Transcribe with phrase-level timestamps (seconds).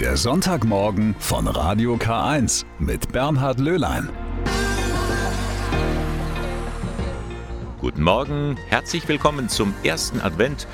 [0.00, 4.10] Der Sonntagmorgen von Radio K1 mit Bernhard Löhlein.
[7.80, 10.66] Guten Morgen, herzlich willkommen zum ersten Advent.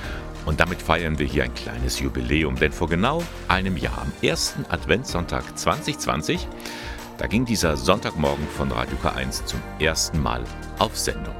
[0.45, 4.67] Und damit feiern wir hier ein kleines Jubiläum, denn vor genau einem Jahr, am ersten
[4.69, 6.49] Adventssonntag 2020,
[7.19, 10.43] da ging dieser Sonntagmorgen von Radio K1 zum ersten Mal
[10.81, 11.37] auf Sendung.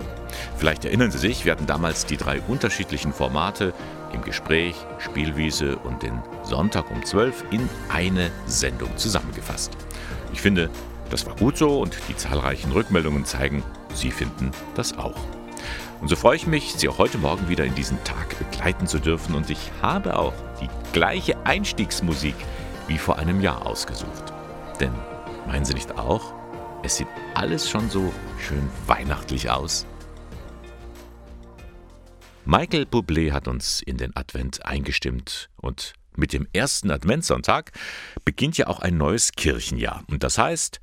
[0.57, 3.75] Vielleicht erinnern Sie sich, wir hatten damals die drei unterschiedlichen Formate
[4.13, 9.77] im Gespräch, Spielwiese und den Sonntag um 12 in eine Sendung zusammengefasst.
[10.33, 10.71] Ich finde,
[11.11, 13.63] das war gut so und die zahlreichen Rückmeldungen zeigen,
[13.95, 15.21] Sie finden das auch.
[16.01, 18.99] Und so freue ich mich, Sie auch heute Morgen wieder in diesen Tag begleiten zu
[18.99, 22.35] dürfen und ich habe auch die gleiche Einstiegsmusik
[22.89, 24.33] wie vor einem Jahr ausgesucht.
[24.81, 24.93] Denn
[25.47, 26.35] meinen Sie nicht auch?
[26.83, 29.87] Es sieht alles schon so schön weihnachtlich aus.
[32.45, 37.71] Michael Bublé hat uns in den Advent eingestimmt und mit dem ersten Adventssonntag
[38.25, 40.03] beginnt ja auch ein neues Kirchenjahr.
[40.09, 40.81] Und das heißt,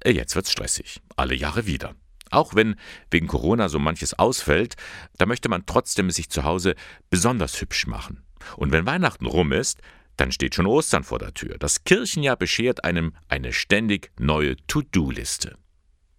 [0.00, 1.00] äh, jetzt wird's stressig.
[1.14, 1.94] Alle Jahre wieder.
[2.30, 2.74] Auch wenn
[3.10, 4.74] wegen Corona so manches ausfällt,
[5.16, 6.74] da möchte man trotzdem sich zu Hause
[7.08, 8.24] besonders hübsch machen.
[8.56, 9.80] Und wenn Weihnachten rum ist,
[10.16, 11.56] dann steht schon Ostern vor der Tür.
[11.58, 15.56] Das Kirchenjahr beschert einem eine ständig neue To-Do-Liste.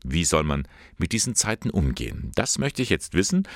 [0.04, 2.32] Wie soll man mit diesen Zeiten umgehen?
[2.36, 3.48] Das möchte ich jetzt wissen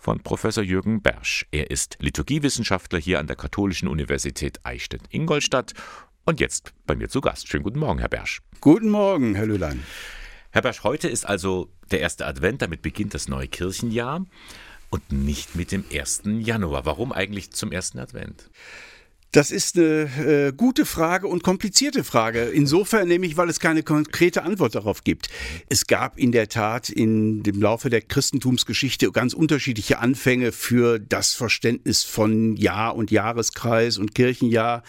[0.00, 1.46] von Professor Jürgen Bersch.
[1.50, 5.74] Er ist Liturgiewissenschaftler hier an der Katholischen Universität Eichstätt-Ingolstadt
[6.24, 7.48] und jetzt bei mir zu Gast.
[7.48, 8.40] Schönen guten Morgen, Herr Bersch.
[8.60, 9.82] Guten Morgen, Herr Lülein.
[10.52, 14.24] Herr Bersch, heute ist also der erste Advent, damit beginnt das neue Kirchenjahr
[14.88, 16.22] und nicht mit dem 1.
[16.24, 16.86] Januar.
[16.86, 18.50] Warum eigentlich zum ersten Advent?
[19.32, 22.46] Das ist eine äh, gute Frage und komplizierte Frage.
[22.46, 25.28] Insofern nämlich, weil es keine konkrete Antwort darauf gibt.
[25.68, 31.34] Es gab in der Tat in dem Laufe der Christentumsgeschichte ganz unterschiedliche Anfänge für das
[31.34, 34.82] Verständnis von Jahr und Jahreskreis und Kirchenjahr.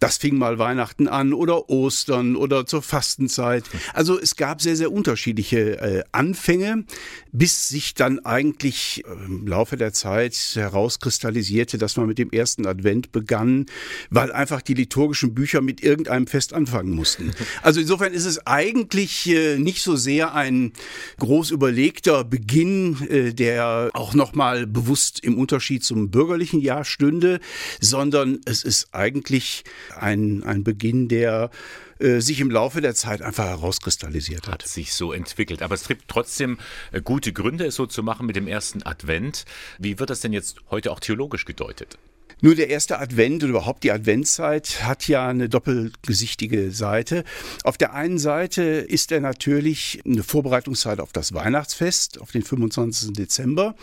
[0.00, 3.64] Das fing mal Weihnachten an oder Ostern oder zur Fastenzeit.
[3.92, 6.86] Also es gab sehr, sehr unterschiedliche äh, Anfänge,
[7.30, 12.66] bis sich dann eigentlich äh, im Laufe der Zeit herauskristallisierte, dass man mit dem ersten
[12.66, 13.66] Advent begann
[14.10, 17.32] weil einfach die liturgischen Bücher mit irgendeinem Fest anfangen mussten.
[17.62, 20.72] Also insofern ist es eigentlich äh, nicht so sehr ein
[21.18, 27.40] groß überlegter Beginn, äh, der auch nochmal bewusst im Unterschied zum bürgerlichen Jahr stünde,
[27.80, 29.64] sondern es ist eigentlich
[29.98, 31.50] ein, ein Beginn, der
[31.98, 34.54] äh, sich im Laufe der Zeit einfach herauskristallisiert hat.
[34.54, 35.62] Hat sich so entwickelt.
[35.62, 36.58] Aber es gibt trotzdem
[37.04, 39.44] gute Gründe, es so zu machen mit dem ersten Advent.
[39.78, 41.98] Wie wird das denn jetzt heute auch theologisch gedeutet?
[42.44, 47.22] Nur der erste Advent und überhaupt die Adventszeit hat ja eine doppelgesichtige Seite.
[47.62, 53.12] Auf der einen Seite ist er natürlich eine Vorbereitungszeit auf das Weihnachtsfest, auf den 25.
[53.12, 53.76] Dezember.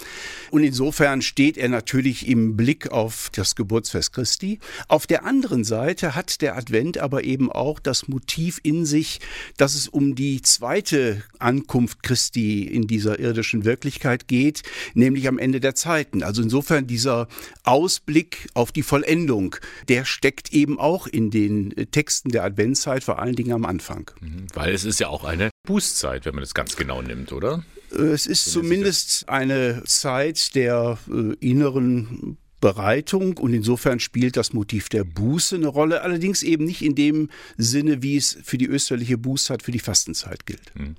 [0.52, 4.60] Und insofern steht er natürlich im Blick auf das Geburtsfest Christi.
[4.90, 9.22] Auf der anderen Seite hat der Advent aber eben auch das Motiv in sich,
[9.56, 14.64] dass es um die zweite Ankunft Christi in dieser irdischen Wirklichkeit geht,
[14.96, 16.24] nämlich am Ende der Zeiten.
[16.24, 17.30] Also insofern dieser
[17.64, 19.56] Ausblick auf die Vollendung,
[19.88, 24.12] der steckt eben auch in den äh, Texten der Adventszeit, vor allen Dingen am Anfang.
[24.20, 27.64] Mhm, weil es ist ja auch eine Bußzeit, wenn man das ganz genau nimmt, oder?
[27.92, 34.90] Äh, es ist zumindest eine Zeit der äh, inneren Bereitung und insofern spielt das Motiv
[34.90, 39.18] der Buße eine Rolle, allerdings eben nicht in dem Sinne, wie es für die österliche
[39.18, 40.76] Bußzeit für die Fastenzeit gilt.
[40.76, 40.96] Mhm.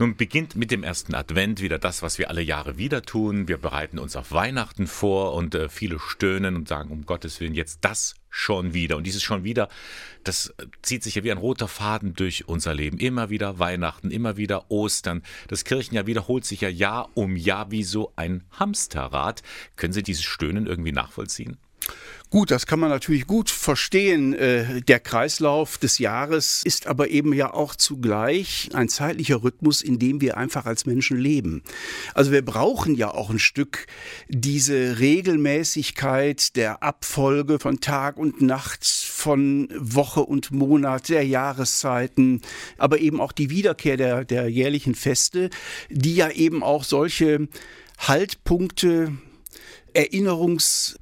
[0.00, 3.48] Nun beginnt mit dem ersten Advent wieder das, was wir alle Jahre wieder tun.
[3.48, 7.54] Wir bereiten uns auf Weihnachten vor und äh, viele stöhnen und sagen, um Gottes Willen,
[7.54, 8.96] jetzt das schon wieder.
[8.96, 9.68] Und dieses schon wieder,
[10.22, 12.98] das äh, zieht sich ja wie ein roter Faden durch unser Leben.
[12.98, 15.24] Immer wieder Weihnachten, immer wieder Ostern.
[15.48, 19.42] Das Kirchenjahr wiederholt sich ja Jahr um Jahr wie so ein Hamsterrad.
[19.74, 21.56] Können Sie dieses Stöhnen irgendwie nachvollziehen?
[22.30, 24.34] Gut, das kann man natürlich gut verstehen.
[24.34, 29.98] Äh, der Kreislauf des Jahres ist aber eben ja auch zugleich ein zeitlicher Rhythmus, in
[29.98, 31.62] dem wir einfach als Menschen leben.
[32.12, 33.86] Also wir brauchen ja auch ein Stück
[34.28, 42.42] diese Regelmäßigkeit der Abfolge von Tag und Nacht, von Woche und Monat, der Jahreszeiten,
[42.76, 45.48] aber eben auch die Wiederkehr der, der jährlichen Feste,
[45.88, 47.48] die ja eben auch solche
[47.96, 49.12] Haltpunkte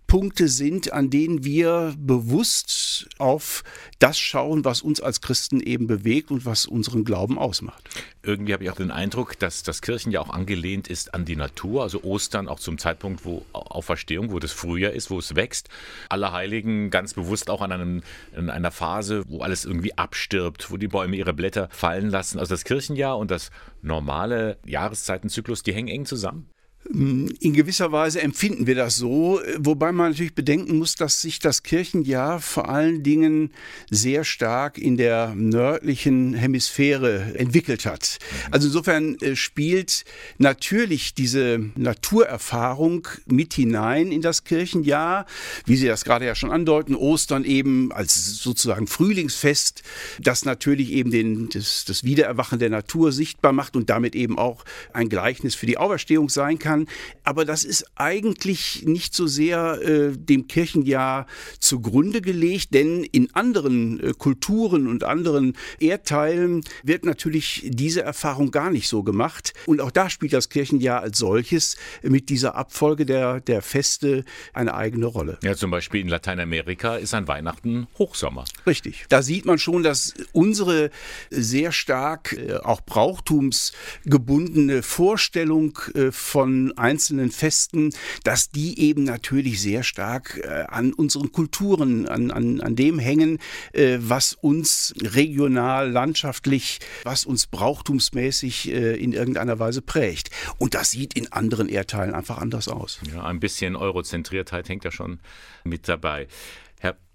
[0.07, 3.63] Erinnerungspunkte sind, an denen wir bewusst auf
[3.99, 7.89] das schauen, was uns als Christen eben bewegt und was unseren Glauben ausmacht.
[8.23, 11.37] Irgendwie habe ich auch den Eindruck, dass das Kirchen ja auch angelehnt ist an die
[11.37, 15.69] Natur, also Ostern auch zum Zeitpunkt, wo Auferstehung, wo das Frühjahr ist, wo es wächst.
[16.09, 18.03] Allerheiligen ganz bewusst auch an einem,
[18.37, 22.39] in einer Phase, wo alles irgendwie abstirbt, wo die Bäume ihre Blätter fallen lassen.
[22.39, 23.51] Also das Kirchenjahr und das
[23.83, 26.49] normale Jahreszeitenzyklus, die hängen eng zusammen.
[26.89, 31.65] In gewisser Weise empfinden wir das so, wobei man natürlich bedenken muss, dass sich das
[31.65, 33.51] Kirchenjahr vor allen Dingen
[33.91, 38.19] sehr stark in der nördlichen Hemisphäre entwickelt hat.
[38.53, 40.05] Also insofern äh, spielt
[40.39, 45.27] natürlich diese Naturerfahrung mit hinein in das Kirchenjahr,
[45.65, 49.83] wie Sie das gerade ja schon andeuten, Ostern eben als sozusagen Frühlingsfest,
[50.21, 54.65] das natürlich eben den, das, das Wiedererwachen der Natur sichtbar macht und damit eben auch
[54.93, 56.87] ein Gleichnis für die Auferstehung sein kann kann.
[57.25, 61.27] Aber das ist eigentlich nicht so sehr äh, dem Kirchenjahr
[61.59, 68.71] zugrunde gelegt, denn in anderen äh, Kulturen und anderen Erdteilen wird natürlich diese Erfahrung gar
[68.71, 69.55] nicht so gemacht.
[69.67, 74.75] Und auch da spielt das Kirchenjahr als solches mit dieser Abfolge der, der Feste eine
[74.75, 75.39] eigene Rolle.
[75.43, 78.45] Ja, zum Beispiel in Lateinamerika ist ein Weihnachten Hochsommer.
[78.67, 79.07] Richtig.
[79.09, 80.91] Da sieht man schon, dass unsere
[81.31, 86.13] sehr stark äh, auch brauchtumsgebundene Vorstellung äh,
[86.73, 87.93] einzelnen Festen,
[88.25, 93.39] dass die eben natürlich sehr stark äh, an unseren Kulturen, an, an, an dem hängen,
[93.73, 100.31] äh, was uns regional, landschaftlich, was uns brauchtumsmäßig äh, in irgendeiner Weise prägt.
[100.59, 103.01] Und das sieht in anderen Erdteilen einfach anders aus.
[103.13, 105.21] Ja, ein bisschen Eurozentriertheit hängt ja schon
[105.65, 106.29] mit dabei.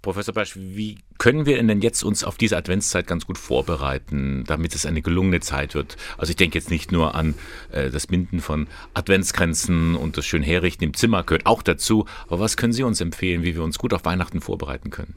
[0.01, 4.73] Professor Basch, wie können wir denn jetzt uns auf diese Adventszeit ganz gut vorbereiten, damit
[4.73, 5.95] es eine gelungene Zeit wird?
[6.17, 7.35] Also ich denke jetzt nicht nur an
[7.71, 12.39] äh, das Binden von Adventsgrenzen und das schön herrichten im Zimmer gehört auch dazu, aber
[12.39, 15.13] was können Sie uns empfehlen, wie wir uns gut auf Weihnachten vorbereiten können?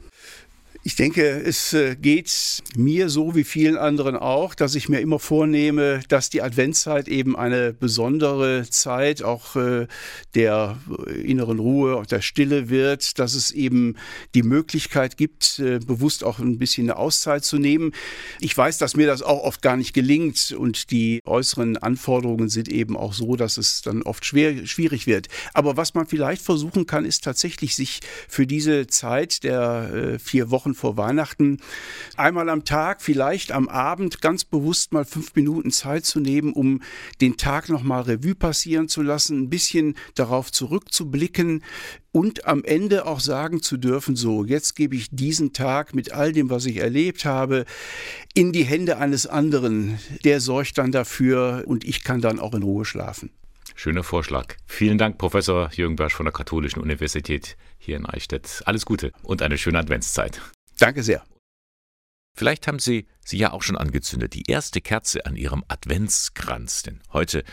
[0.87, 5.17] Ich denke, es äh, geht mir so wie vielen anderen auch, dass ich mir immer
[5.17, 9.87] vornehme, dass die Adventszeit eben eine besondere Zeit auch äh,
[10.35, 10.77] der
[11.23, 13.95] inneren Ruhe, auch der Stille wird, dass es eben
[14.35, 17.91] die Möglichkeit gibt, äh, bewusst auch ein bisschen eine Auszeit zu nehmen.
[18.39, 22.67] Ich weiß, dass mir das auch oft gar nicht gelingt und die äußeren Anforderungen sind
[22.67, 25.29] eben auch so, dass es dann oft schwer, schwierig wird.
[25.55, 30.74] Aber was man vielleicht versuchen kann, ist tatsächlich sich für diese Zeit der vier Wochen
[30.75, 31.57] vor Weihnachten
[32.17, 36.81] einmal am Tag, vielleicht am Abend ganz bewusst mal fünf Minuten Zeit zu nehmen, um
[37.21, 41.63] den Tag nochmal Revue passieren zu lassen, ein bisschen darauf zurückzublicken,
[42.15, 46.31] und am Ende auch sagen zu dürfen, so, jetzt gebe ich diesen Tag mit all
[46.31, 47.65] dem, was ich erlebt habe,
[48.33, 49.99] in die Hände eines anderen.
[50.23, 53.31] Der sorgt dann dafür und ich kann dann auch in Ruhe schlafen.
[53.75, 54.55] Schöner Vorschlag.
[54.65, 58.63] Vielen Dank, Professor Jürgen Bersch von der Katholischen Universität hier in Eichstätt.
[58.63, 60.39] Alles Gute und eine schöne Adventszeit.
[60.77, 61.23] Danke sehr.
[62.35, 67.01] Vielleicht haben Sie sie ja auch schon angezündet, die erste Kerze an Ihrem Adventskranz, denn
[67.13, 67.43] heute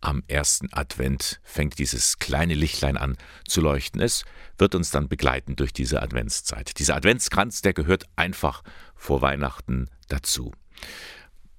[0.00, 3.16] am ersten Advent fängt dieses kleine Lichtlein an
[3.48, 4.02] zu leuchten.
[4.02, 4.24] Es
[4.58, 6.78] wird uns dann begleiten durch diese Adventszeit.
[6.78, 8.62] Dieser Adventskranz, der gehört einfach
[8.94, 10.52] vor Weihnachten dazu.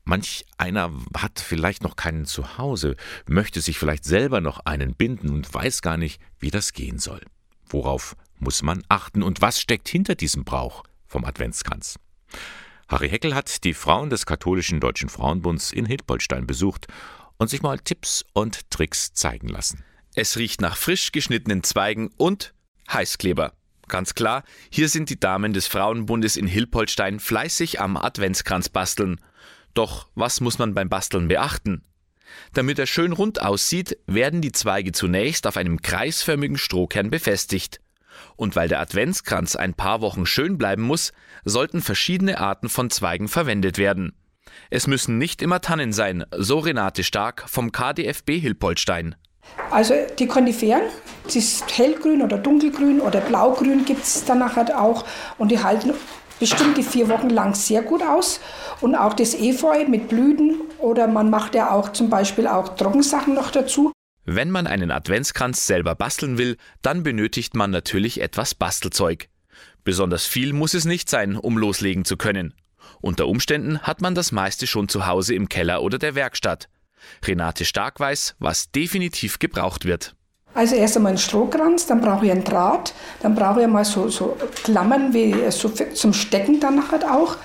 [0.04, 2.96] Manch einer hat vielleicht noch keinen zu Hause,
[3.28, 7.22] möchte sich vielleicht selber noch einen binden und weiß gar nicht, wie das gehen soll.
[7.68, 10.84] Worauf muss man achten und was steckt hinter diesem Brauch?
[11.08, 12.00] Vom Adventskranz.
[12.88, 16.88] Harry Heckel hat die Frauen des katholischen Deutschen Frauenbunds in Hildbolstein besucht
[17.38, 19.84] und sich mal Tipps und Tricks zeigen lassen.
[20.14, 22.54] Es riecht nach frisch geschnittenen Zweigen und
[22.92, 23.54] Heißkleber.
[23.88, 29.20] Ganz klar, hier sind die Damen des Frauenbundes in Hilpolstein fleißig am Adventskranz basteln.
[29.74, 31.84] Doch was muss man beim Basteln beachten?
[32.54, 37.80] Damit er schön rund aussieht, werden die Zweige zunächst auf einem kreisförmigen Strohkern befestigt.
[38.36, 41.14] Und weil der Adventskranz ein paar Wochen schön bleiben muss,
[41.44, 44.14] sollten verschiedene Arten von Zweigen verwendet werden.
[44.70, 49.16] Es müssen nicht immer Tannen sein, so Renate Stark vom KDFB Hilpolstein.
[49.70, 50.82] Also die Koniferen,
[51.24, 55.06] das ist hellgrün oder dunkelgrün oder blaugrün gibt es dann nachher auch
[55.38, 55.94] und die halten
[56.40, 58.40] bestimmt die vier Wochen lang sehr gut aus.
[58.82, 63.34] Und auch das Efeu mit Blüten oder man macht ja auch zum Beispiel auch Trockensachen
[63.34, 63.92] noch dazu.
[64.26, 69.30] Wenn man einen Adventskranz selber basteln will, dann benötigt man natürlich etwas Bastelzeug.
[69.84, 72.56] Besonders viel muss es nicht sein, um loslegen zu können.
[73.02, 76.70] Unter Umständen hat man das meiste schon zu Hause im Keller oder der Werkstatt.
[77.24, 80.16] Renate Stark weiß, was definitiv gebraucht wird.
[80.56, 84.10] Also erst einmal einen Strohkranz, dann brauche ich einen Draht, dann brauche ich mal so,
[84.10, 87.38] so Klammern wie so zum Stecken dann nachher auch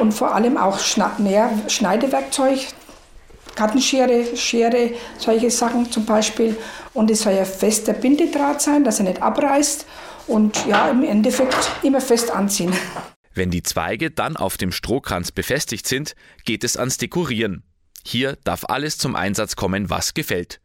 [0.00, 2.60] und vor allem auch Schneidewerkzeug,
[3.54, 6.56] Kartenschere, Schere, solche Sachen zum Beispiel.
[6.94, 9.86] Und es soll ja fester Bindedraht sein, dass er nicht abreißt
[10.26, 12.72] und ja, im Endeffekt immer fest anziehen.
[13.34, 17.62] Wenn die Zweige dann auf dem Strohkranz befestigt sind, geht es ans Dekorieren.
[18.04, 20.60] Hier darf alles zum Einsatz kommen, was gefällt.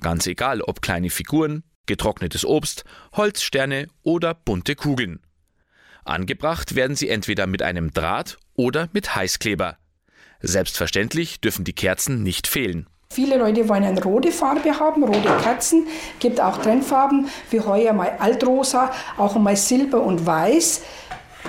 [0.00, 5.20] Ganz egal, ob kleine Figuren, getrocknetes Obst, Holzsterne oder bunte Kugeln.
[6.04, 9.76] Angebracht werden sie entweder mit einem Draht oder mit Heißkleber.
[10.40, 12.86] Selbstverständlich dürfen die Kerzen nicht fehlen.
[13.10, 15.86] Viele Leute wollen eine rote Farbe haben, rote Kerzen.
[16.20, 20.82] Gibt auch Trendfarben, wie heuer mal Altrosa, auch mal Silber und Weiß.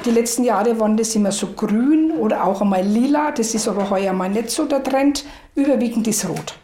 [0.05, 3.31] Die letzten Jahre waren das immer so grün oder auch einmal lila.
[3.31, 5.25] Das ist aber heuer mal nicht so der Trend.
[5.55, 6.57] Überwiegend ist rot.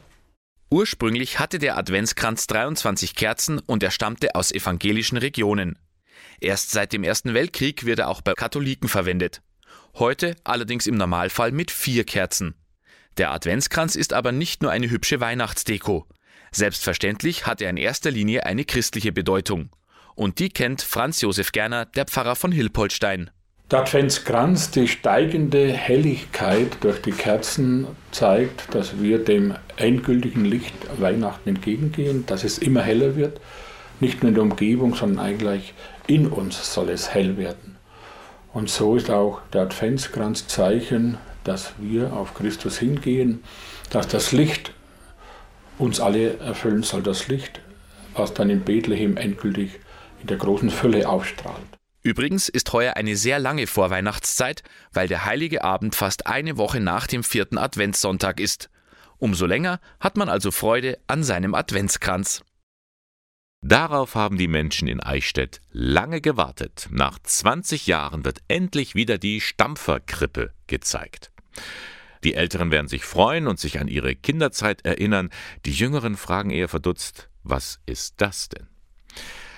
[0.71, 5.77] Ursprünglich hatte der Adventskranz 23 Kerzen und er stammte aus evangelischen Regionen.
[6.39, 9.41] Erst seit dem Ersten Weltkrieg wird er auch bei Katholiken verwendet.
[9.97, 12.55] Heute allerdings im Normalfall mit vier Kerzen.
[13.17, 16.05] Der Adventskranz ist aber nicht nur eine hübsche Weihnachtsdeko.
[16.51, 19.69] Selbstverständlich hat er in erster Linie eine christliche Bedeutung.
[20.13, 23.29] Und die kennt Franz Josef Gerner, der Pfarrer von Hilpoltstein.
[23.71, 31.47] Der Adventskranz, die steigende Helligkeit durch die Kerzen zeigt, dass wir dem endgültigen Licht Weihnachten
[31.47, 33.39] entgegengehen, dass es immer heller wird.
[34.01, 35.73] Nicht nur in der Umgebung, sondern eigentlich
[36.05, 37.74] in uns soll es hell werden.
[38.55, 43.43] Und so ist auch der Adventskranz Zeichen, dass wir auf Christus hingehen,
[43.89, 44.71] dass das Licht
[45.77, 47.59] uns alle erfüllen soll, das Licht,
[48.13, 49.81] was dann in Bethlehem endgültig
[50.21, 51.65] in der großen Fülle aufstrahlt.
[52.01, 57.07] Übrigens ist heuer eine sehr lange Vorweihnachtszeit, weil der heilige Abend fast eine Woche nach
[57.07, 58.69] dem vierten Adventssonntag ist.
[59.17, 62.44] Umso länger hat man also Freude an seinem Adventskranz.
[63.67, 66.87] Darauf haben die Menschen in Eichstätt lange gewartet.
[66.91, 71.31] Nach 20 Jahren wird endlich wieder die Stampferkrippe gezeigt.
[72.23, 75.31] Die Älteren werden sich freuen und sich an ihre Kinderzeit erinnern.
[75.65, 78.67] Die Jüngeren fragen eher verdutzt, was ist das denn?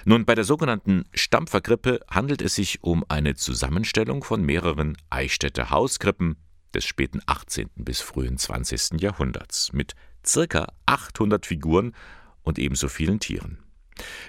[0.05, 6.37] Nun, bei der sogenannten Stampferkrippe handelt es sich um eine Zusammenstellung von mehreren Eichstätter Hauskrippen
[6.73, 7.71] des späten 18.
[7.75, 9.01] bis frühen 20.
[9.01, 9.95] Jahrhunderts mit
[10.25, 11.93] circa 800 Figuren
[12.43, 13.66] und ebenso vielen Tieren.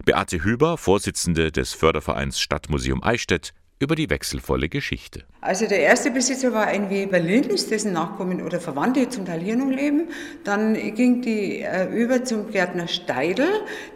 [0.05, 5.25] Beate Hüber, Vorsitzende des Fördervereins Stadtmuseum Eichstätt, über die wechselvolle Geschichte.
[5.41, 9.57] Also der erste Besitzer war ein Weber Lindens, dessen Nachkommen oder Verwandte zum Teil hier
[9.57, 10.09] noch leben.
[10.45, 13.49] Dann ging die äh, über zum Gärtner Steidl,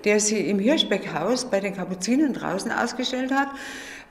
[0.05, 3.49] der sie im Hirschbeckhaus bei den Kapuzinern draußen ausgestellt hat.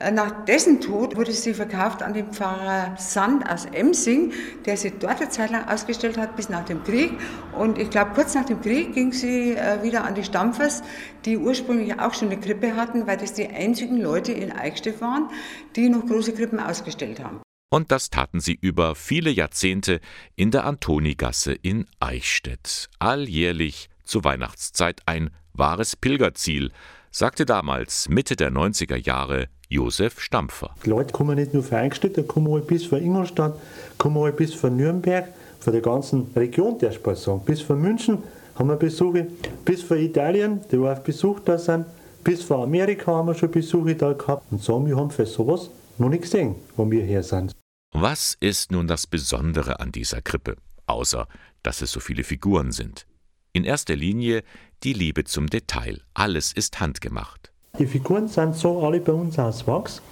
[0.02, 4.32] Äh, nach dessen Tod wurde sie verkauft an den Pfarrer Sand aus Emsing,
[4.66, 7.12] der sie dort eine Zeit lang ausgestellt hat bis nach dem Krieg.
[7.52, 10.82] Und ich glaube, kurz nach dem Krieg ging sie äh, wieder an die Stampfers,
[11.24, 15.30] die ursprünglich auch schon eine Krippe hatten, weil das die einzigen Leute in Eichstätt waren,
[15.76, 17.40] die noch große Krippen ausgestellt haben.
[17.70, 20.00] Und das taten sie über viele Jahrzehnte
[20.36, 22.90] in der Antonigasse in Eichstätt.
[22.98, 26.70] Alljährlich zur Weihnachtszeit ein wahres Pilgerziel,
[27.10, 30.74] sagte damals Mitte der 90er Jahre Josef Stampfer.
[30.84, 33.58] Die Leute kommen nicht nur für Eichstätt, da kommen halt bis von Ingolstadt,
[33.96, 35.28] kommen halt bis von Nürnberg,
[35.60, 37.40] von der ganzen Region, der ich sagen.
[37.46, 38.18] Bis von München
[38.54, 39.28] haben wir Besuche,
[39.64, 41.86] bis von Italien, die auf Besuch da sind,
[42.22, 44.44] bis von Amerika haben wir schon Besuche da gehabt.
[44.52, 47.52] Und sagen, wir haben für sowas noch nicht gesehen, wo wir her sind.
[47.94, 51.26] Was ist nun das Besondere an dieser Krippe, außer
[51.62, 53.06] dass es so viele Figuren sind?
[53.54, 54.42] In erster Linie
[54.82, 56.00] die Liebe zum Detail.
[56.12, 57.51] Alles ist handgemacht.
[57.78, 60.02] Die Figuren sind so alle bei uns aus Wachs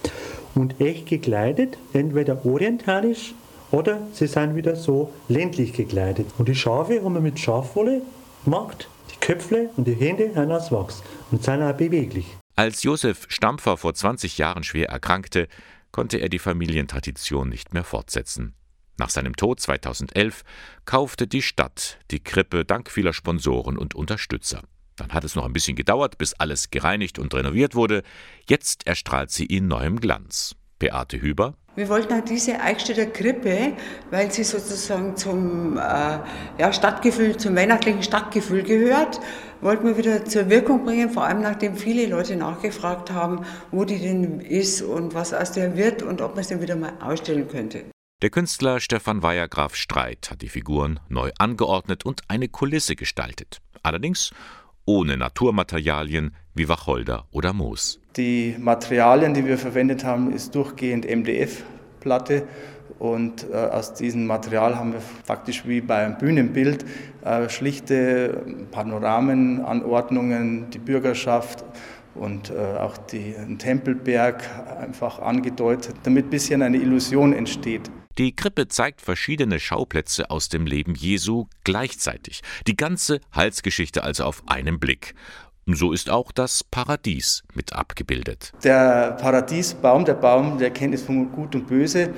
[0.55, 3.35] und echt gekleidet, entweder orientalisch
[3.69, 6.25] oder sie sind wieder so ländlich gekleidet.
[6.39, 8.01] Und die Schafe haben wir mit Schafwolle
[8.43, 12.25] gemacht, die Köpfe und die Hände sind aus Wachs und sind auch beweglich.
[12.55, 15.47] Als Josef Stampfer vor 20 Jahren schwer erkrankte,
[15.91, 18.55] konnte er die Familientradition nicht mehr fortsetzen.
[18.97, 20.43] Nach seinem Tod 2011
[20.85, 24.63] kaufte die Stadt die Krippe dank vieler Sponsoren und Unterstützer.
[24.95, 28.03] Dann hat es noch ein bisschen gedauert, bis alles gereinigt und renoviert wurde.
[28.47, 30.55] Jetzt erstrahlt sie in neuem Glanz.
[30.79, 31.55] Beate Hüber.
[31.75, 33.77] Wir wollten auch diese Eichstätter Krippe,
[34.09, 36.19] weil sie sozusagen zum äh,
[36.57, 39.21] ja, Stadtgefühl, zum weihnachtlichen Stadtgefühl gehört,
[39.61, 43.99] wollten wir wieder zur Wirkung bringen, vor allem nachdem viele Leute nachgefragt haben, wo die
[43.99, 47.85] denn ist und was aus der wird und ob man sie wieder mal ausstellen könnte.
[48.21, 53.61] Der Künstler Stefan Weyer-Graf Streit hat die Figuren neu angeordnet und eine Kulisse gestaltet.
[53.81, 54.31] Allerdings
[54.85, 57.99] ohne Naturmaterialien wie Wacholder oder Moos.
[58.15, 62.47] Die Materialien, die wir verwendet haben, ist durchgehend MDF-Platte
[62.99, 66.85] und äh, aus diesem Material haben wir faktisch wie beim Bühnenbild
[67.23, 71.63] äh, schlichte Panoramenanordnungen, die Bürgerschaft
[72.13, 74.43] und äh, auch den Tempelberg
[74.79, 77.89] einfach angedeutet, damit ein bisschen eine Illusion entsteht.
[78.17, 82.41] Die Krippe zeigt verschiedene Schauplätze aus dem Leben Jesu gleichzeitig.
[82.67, 85.13] Die ganze Halsgeschichte also auf einen Blick.
[85.67, 88.51] So ist auch das Paradies mit abgebildet.
[88.63, 92.13] Der Paradiesbaum, der Baum der Kenntnis von Gut und Böse,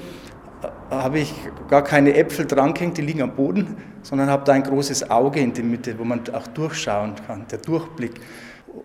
[0.90, 1.34] habe ich
[1.70, 5.40] gar keine Äpfel dran gehängt, die liegen am Boden, sondern habe da ein großes Auge
[5.40, 8.14] in der Mitte, wo man auch durchschauen kann, der Durchblick.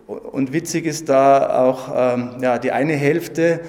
[0.07, 3.61] Und witzig ist da auch ähm, ja, die eine Hälfte,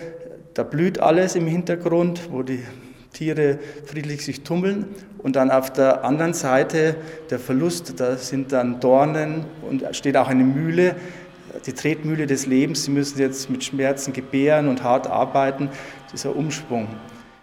[0.54, 2.64] da blüht alles im Hintergrund, wo die
[3.20, 4.86] Tiere friedlich sich tummeln.
[5.18, 6.96] Und dann auf der anderen Seite
[7.28, 10.96] der Verlust, da sind dann Dornen und steht auch eine Mühle,
[11.66, 12.84] die Tretmühle des Lebens.
[12.84, 15.68] Sie müssen jetzt mit Schmerzen gebären und hart arbeiten.
[16.10, 16.88] Dieser Umschwung.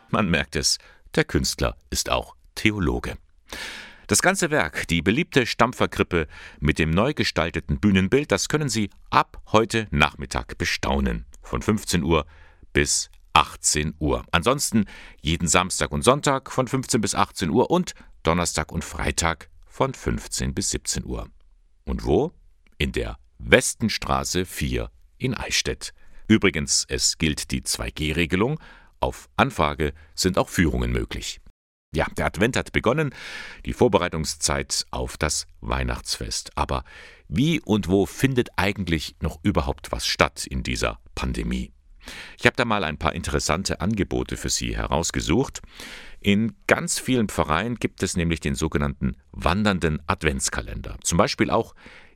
[0.10, 0.80] Man merkt es,
[1.14, 3.14] der Künstler ist auch Theologe.
[4.08, 6.26] Das ganze Werk, die beliebte Stampferkrippe
[6.60, 11.26] mit dem neu gestalteten Bühnenbild, das können Sie ab heute Nachmittag bestaunen.
[11.44, 12.26] Von 15 Uhr
[12.74, 14.26] bis 18 Uhr.
[14.32, 14.86] Ansonsten
[15.22, 20.56] jeden Samstag und Sonntag von 15 bis 18 Uhr und Donnerstag und Freitag von 15
[20.56, 21.30] bis 17 Uhr.
[21.86, 22.32] Und wo?
[22.80, 24.90] In der Westenstraße 4
[25.20, 25.94] in Eichstätt.
[26.28, 28.60] Übrigens, es gilt die 2G-Regelung.
[29.02, 31.40] Auf Anfrage sind auch Führungen möglich.
[31.94, 33.14] Ja, der Advent hat begonnen,
[33.68, 36.50] die Vorbereitungszeit auf das Weihnachtsfest.
[36.56, 36.84] Aber
[37.28, 41.72] wie und wo findet eigentlich noch überhaupt was statt in dieser Pandemie?
[42.38, 45.62] Ich habe da mal ein paar interessante Angebote für Sie herausgesucht.
[46.20, 50.98] In ganz vielen Pfarreien gibt es nämlich den sogenannten wandernden Adventskalender.
[51.04, 51.76] Zum Beispiel auch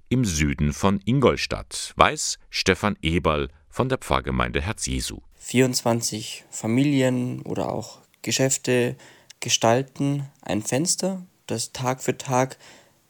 [0.09, 5.19] im Süden von Ingolstadt, weiß Stefan Eberl von der Pfarrgemeinde Herz Jesu.
[5.37, 8.97] 24 Familien oder auch Geschäfte
[9.39, 12.57] gestalten ein Fenster, das Tag für Tag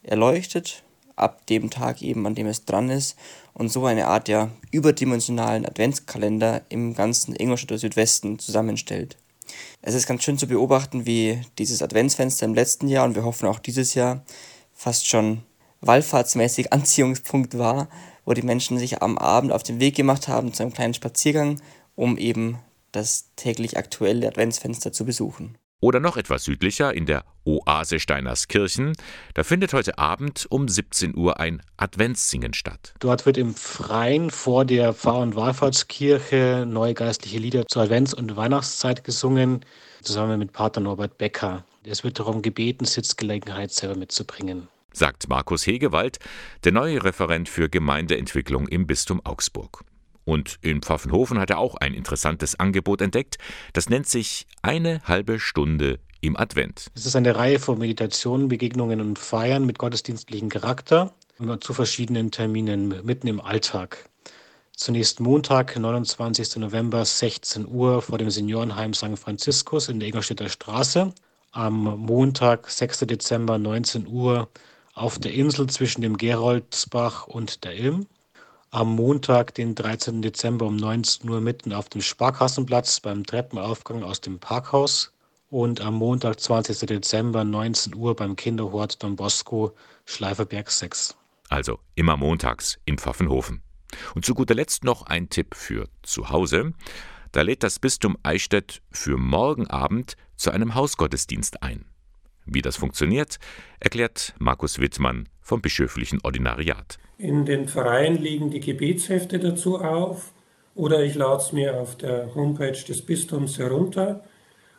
[0.03, 0.83] erleuchtet,
[1.15, 3.17] ab dem Tag eben, an dem es dran ist,
[3.53, 9.17] und so eine Art ja überdimensionalen Adventskalender im ganzen Ingolstädter Südwesten zusammenstellt.
[9.81, 13.47] Es ist ganz schön zu beobachten, wie dieses Adventsfenster im letzten Jahr und wir hoffen
[13.47, 14.23] auch dieses Jahr
[14.73, 15.43] fast schon
[15.81, 17.89] wallfahrtsmäßig Anziehungspunkt war,
[18.25, 21.59] wo die Menschen sich am Abend auf den Weg gemacht haben zu einem kleinen Spaziergang,
[21.95, 22.59] um eben
[22.91, 25.57] das täglich aktuelle Adventsfenster zu besuchen.
[25.81, 28.93] Oder noch etwas südlicher in der Oase Steinerskirchen.
[29.33, 32.93] Da findet heute Abend um 17 Uhr ein Adventssingen statt.
[32.99, 38.37] Dort wird im Freien vor der Pfarr- und Wallfahrtskirche neue geistliche Lieder zur Advents- und
[38.37, 39.65] Weihnachtszeit gesungen,
[40.03, 41.65] zusammen mit Pater Norbert Becker.
[41.83, 44.67] Es wird darum gebeten, Sitzgelegenheit selber mitzubringen.
[44.93, 46.19] Sagt Markus Hegewald,
[46.63, 49.83] der neue Referent für Gemeindeentwicklung im Bistum Augsburg.
[50.31, 53.37] Und in Pfaffenhofen hat er auch ein interessantes Angebot entdeckt.
[53.73, 56.89] Das nennt sich eine halbe Stunde im Advent.
[56.95, 61.13] Es ist eine Reihe von Meditationen, Begegnungen und Feiern mit gottesdienstlichem Charakter
[61.59, 64.09] zu verschiedenen Terminen mitten im Alltag.
[64.73, 66.55] Zunächst Montag, 29.
[66.55, 69.19] November, 16 Uhr vor dem Seniorenheim St.
[69.19, 71.13] Franziskus in der Ingolstädter Straße.
[71.51, 72.99] Am Montag, 6.
[72.99, 74.47] Dezember, 19 Uhr
[74.93, 78.07] auf der Insel zwischen dem Geroldsbach und der Ilm
[78.71, 80.21] am Montag, den 13.
[80.21, 85.11] Dezember um 19 Uhr mitten auf dem Sparkassenplatz beim Treppenaufgang aus dem Parkhaus
[85.49, 86.87] und am Montag, 20.
[86.87, 91.17] Dezember 19 Uhr beim Kinderhort Don Bosco, Schleiferberg 6.
[91.49, 93.61] Also immer montags in Pfaffenhofen.
[94.15, 96.71] Und zu guter Letzt noch ein Tipp für zu Hause.
[97.33, 101.83] Da lädt das Bistum Eichstätt für morgen Abend zu einem Hausgottesdienst ein.
[102.45, 103.37] Wie das funktioniert,
[103.81, 106.97] erklärt Markus Wittmann vom bischöflichen Ordinariat.
[107.17, 110.31] In den Vereinen liegen die Gebetshefte dazu auf
[110.75, 114.23] oder ich lade es mir auf der Homepage des Bistums herunter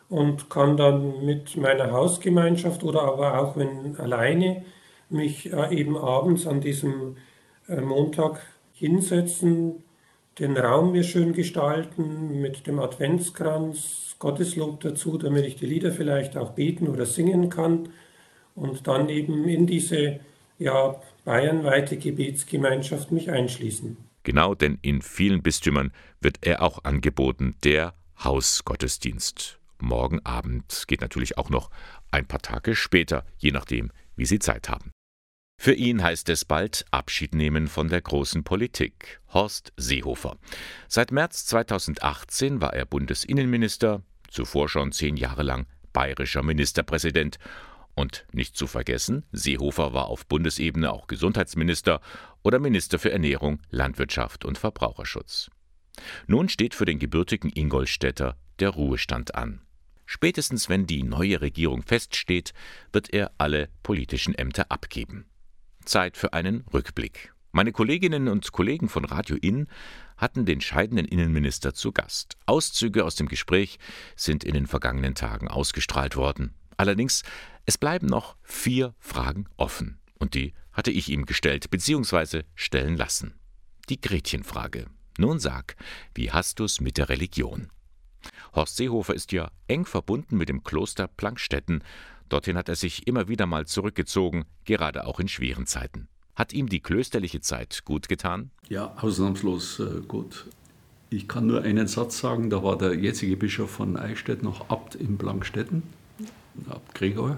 [0.09, 4.65] und kann dann mit meiner Hausgemeinschaft oder aber auch wenn alleine
[5.09, 7.17] mich äh, eben abends an diesem
[7.67, 8.41] äh, Montag
[8.73, 9.83] hinsetzen,
[10.39, 16.35] den Raum mir schön gestalten mit dem Adventskranz, Gotteslob dazu, damit ich die Lieder vielleicht
[16.35, 17.89] auch beten oder singen kann
[18.55, 20.19] und dann eben in diese
[20.57, 23.97] ja, bayernweite Gebetsgemeinschaft mich einschließen.
[24.23, 29.59] Genau, denn in vielen Bistümern wird er auch angeboten, der Hausgottesdienst.
[29.79, 31.69] Morgen Abend geht natürlich auch noch
[32.11, 34.91] ein paar Tage später, je nachdem, wie Sie Zeit haben.
[35.61, 39.21] Für ihn heißt es bald Abschied nehmen von der großen Politik.
[39.33, 40.37] Horst Seehofer.
[40.87, 47.37] Seit März 2018 war er Bundesinnenminister, zuvor schon zehn Jahre lang bayerischer Ministerpräsident
[47.95, 52.01] und nicht zu vergessen, Seehofer war auf Bundesebene auch Gesundheitsminister
[52.41, 55.49] oder Minister für Ernährung, Landwirtschaft und Verbraucherschutz.
[56.27, 59.61] Nun steht für den gebürtigen Ingolstädter der Ruhestand an.
[60.05, 62.53] Spätestens wenn die neue Regierung feststeht,
[62.91, 65.25] wird er alle politischen Ämter abgeben.
[65.85, 67.33] Zeit für einen Rückblick.
[67.51, 69.67] Meine Kolleginnen und Kollegen von Radio Inn
[70.17, 72.35] hatten den scheidenden Innenminister zu Gast.
[72.47, 73.77] Auszüge aus dem Gespräch
[74.15, 76.55] sind in den vergangenen Tagen ausgestrahlt worden.
[76.77, 77.23] Allerdings
[77.65, 79.99] es bleiben noch vier Fragen offen.
[80.19, 82.43] Und die hatte ich ihm gestellt bzw.
[82.55, 83.35] stellen lassen.
[83.89, 84.87] Die Gretchenfrage.
[85.17, 85.75] Nun sag,
[86.15, 87.69] wie hast du's mit der Religion?
[88.55, 91.83] Horst Seehofer ist ja eng verbunden mit dem Kloster Plankstetten.
[92.29, 96.07] Dorthin hat er sich immer wieder mal zurückgezogen, gerade auch in schweren Zeiten.
[96.35, 98.49] Hat ihm die klösterliche Zeit gut getan?
[98.69, 100.47] Ja, ausnahmslos äh, gut.
[101.11, 104.95] Ich kann nur einen Satz sagen, da war der jetzige Bischof von Eichstätt noch Abt
[104.95, 105.83] in Blankstetten,
[106.69, 107.37] Abt Gregor,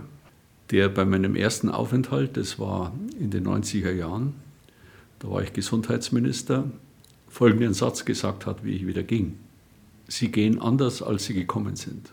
[0.72, 4.34] der bei meinem ersten Aufenthalt, das war in den 90er Jahren,
[5.20, 6.66] da war ich Gesundheitsminister,
[7.30, 9.38] folgenden Satz gesagt hat, wie ich wieder ging.
[10.08, 12.12] Sie gehen anders, als Sie gekommen sind.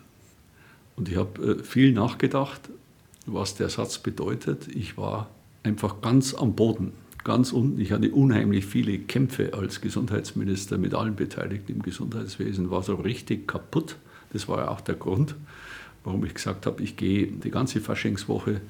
[0.96, 2.70] Und ich habe äh, viel nachgedacht,
[3.26, 4.68] was der Satz bedeutet.
[4.68, 5.28] Ich war
[5.62, 6.92] einfach ganz am Boden,
[7.24, 7.80] ganz unten.
[7.80, 13.46] Ich hatte unheimlich viele Kämpfe als Gesundheitsminister mit allen Beteiligten im Gesundheitswesen, war so richtig
[13.46, 13.96] kaputt.
[14.32, 15.34] Das war ja auch der Grund,
[16.04, 18.60] warum ich gesagt habe, ich gehe die ganze Faschingswoche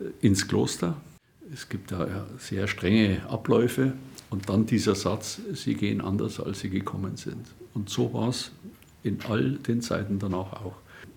[0.00, 0.96] äh, ins Kloster.
[1.52, 3.94] Es gibt da sehr strenge Abläufe
[4.30, 7.46] und dann dieser Satz, Sie gehen anders, als Sie gekommen sind.
[7.72, 8.52] Und so war es
[9.02, 10.74] in all den Zeiten danach auch.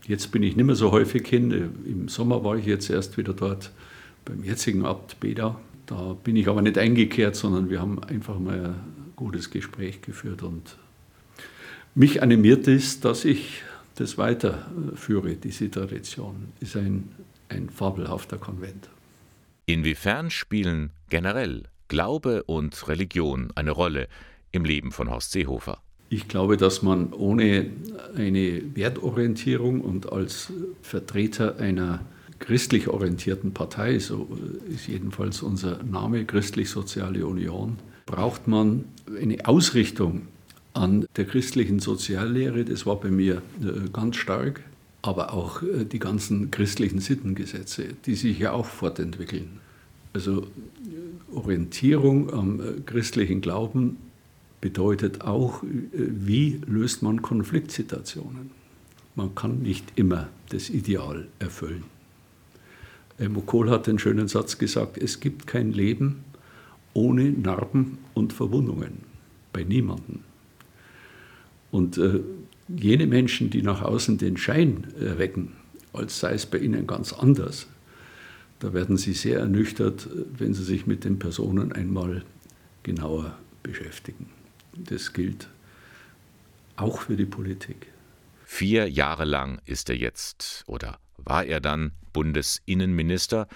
[0.07, 1.51] Jetzt bin ich nicht mehr so häufig hin.
[1.85, 3.71] Im Sommer war ich jetzt erst wieder dort
[4.25, 5.59] beim jetzigen Abt Beda.
[5.85, 8.75] Da bin ich aber nicht eingekehrt, sondern wir haben einfach mal ein
[9.15, 10.77] gutes Gespräch geführt und
[11.93, 13.63] mich animiert ist, dass ich
[13.95, 16.53] das weiterführe, diese Tradition.
[16.59, 17.09] Ist ein,
[17.49, 18.89] ein fabelhafter Konvent.
[19.65, 24.07] Inwiefern spielen generell Glaube und Religion eine Rolle
[24.51, 25.81] im Leben von Horst Seehofer?
[26.09, 27.67] Ich glaube, dass man ohne
[28.15, 30.51] eine Wertorientierung und als
[30.81, 32.01] Vertreter einer
[32.39, 34.27] christlich orientierten Partei, so
[34.67, 38.85] ist jedenfalls unser Name, Christlich-Soziale Union, braucht man
[39.21, 40.27] eine Ausrichtung
[40.73, 42.65] an der christlichen Soziallehre.
[42.65, 44.61] Das war bei mir äh, ganz stark,
[45.01, 49.59] aber auch äh, die ganzen christlichen Sittengesetze, die sich ja auch fortentwickeln.
[50.13, 50.47] Also
[51.33, 53.97] Orientierung am äh, christlichen Glauben
[54.59, 58.51] bedeutet auch, wie löst man Konfliktsituationen.
[59.15, 61.83] Man kann nicht immer das Ideal erfüllen.
[63.47, 66.23] Kohl hat den schönen Satz gesagt, es gibt kein Leben
[66.93, 68.99] ohne Narben und Verwundungen,
[69.51, 70.19] bei niemandem.
[71.71, 72.19] Und äh,
[72.67, 75.53] jene Menschen, die nach außen den Schein erwecken,
[75.93, 77.67] als sei es bei ihnen ganz anders,
[78.59, 80.07] da werden sie sehr ernüchtert,
[80.37, 82.23] wenn sie sich mit den Personen einmal
[82.83, 84.29] genauer beschäftigen.
[84.73, 85.47] Das gilt
[86.75, 87.87] auch für die Politik.
[88.45, 93.47] Vier Jahre lang ist er jetzt oder war er dann Bundesinnenminister.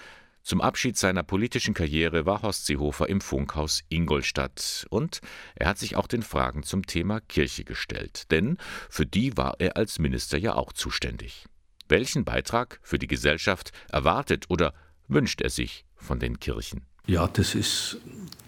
[0.46, 5.18] Zum Abschied seiner politischen Karriere war Horst Seehofer im Funkhaus Ingolstadt und
[5.56, 8.56] er hat sich auch den Fragen zum Thema Kirche gestellt, denn
[8.88, 11.46] für die war er als Minister ja auch zuständig.
[11.88, 14.72] Welchen Beitrag für die Gesellschaft erwartet oder
[15.08, 16.82] wünscht er sich von den Kirchen?
[17.08, 17.98] Ja, das ist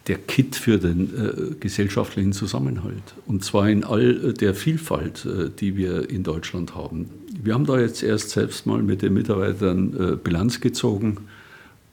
[0.07, 3.15] der Kit für den äh, gesellschaftlichen Zusammenhalt.
[3.27, 7.11] Und zwar in all der Vielfalt, äh, die wir in Deutschland haben.
[7.43, 11.27] Wir haben da jetzt erst selbst mal mit den Mitarbeitern äh, Bilanz gezogen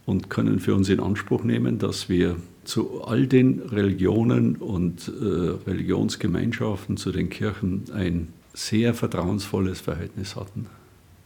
[0.05, 5.69] und können für uns in Anspruch nehmen, dass wir zu all den Religionen und äh,
[5.69, 10.67] Religionsgemeinschaften, zu den Kirchen ein sehr vertrauensvolles Verhältnis hatten.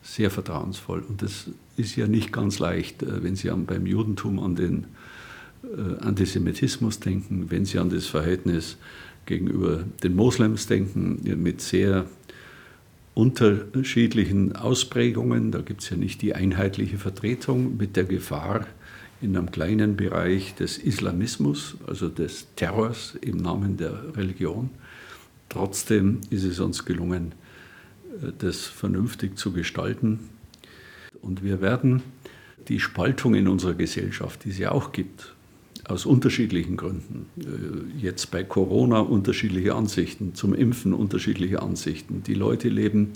[0.01, 1.03] Sehr vertrauensvoll.
[1.07, 4.85] Und das ist ja nicht ganz leicht, äh, wenn Sie beim Judentum an den
[5.63, 8.77] äh, Antisemitismus denken, wenn Sie an das Verhältnis
[9.25, 12.05] gegenüber den Moslems denken, mit sehr
[13.19, 15.51] unterschiedlichen Ausprägungen.
[15.51, 18.65] Da gibt es ja nicht die einheitliche Vertretung mit der Gefahr
[19.21, 24.69] in einem kleinen Bereich des Islamismus, also des Terrors im Namen der Religion.
[25.49, 27.34] Trotzdem ist es uns gelungen,
[28.23, 30.29] äh, das vernünftig zu gestalten.
[31.21, 32.01] Und wir werden
[32.69, 35.36] die Spaltung in unserer Gesellschaft, die es ja auch gibt,
[35.89, 37.25] aus unterschiedlichen Gründen.
[37.39, 42.23] Äh, jetzt bei Corona unterschiedliche Ansichten, zum Impfen unterschiedliche Ansichten.
[42.23, 43.13] Die Leute leben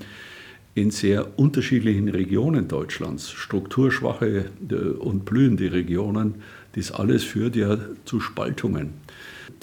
[0.76, 6.36] in sehr unterschiedlichen Regionen Deutschlands, strukturschwache äh, und blühende Regionen.
[6.74, 8.90] Das alles führt ja zu Spaltungen.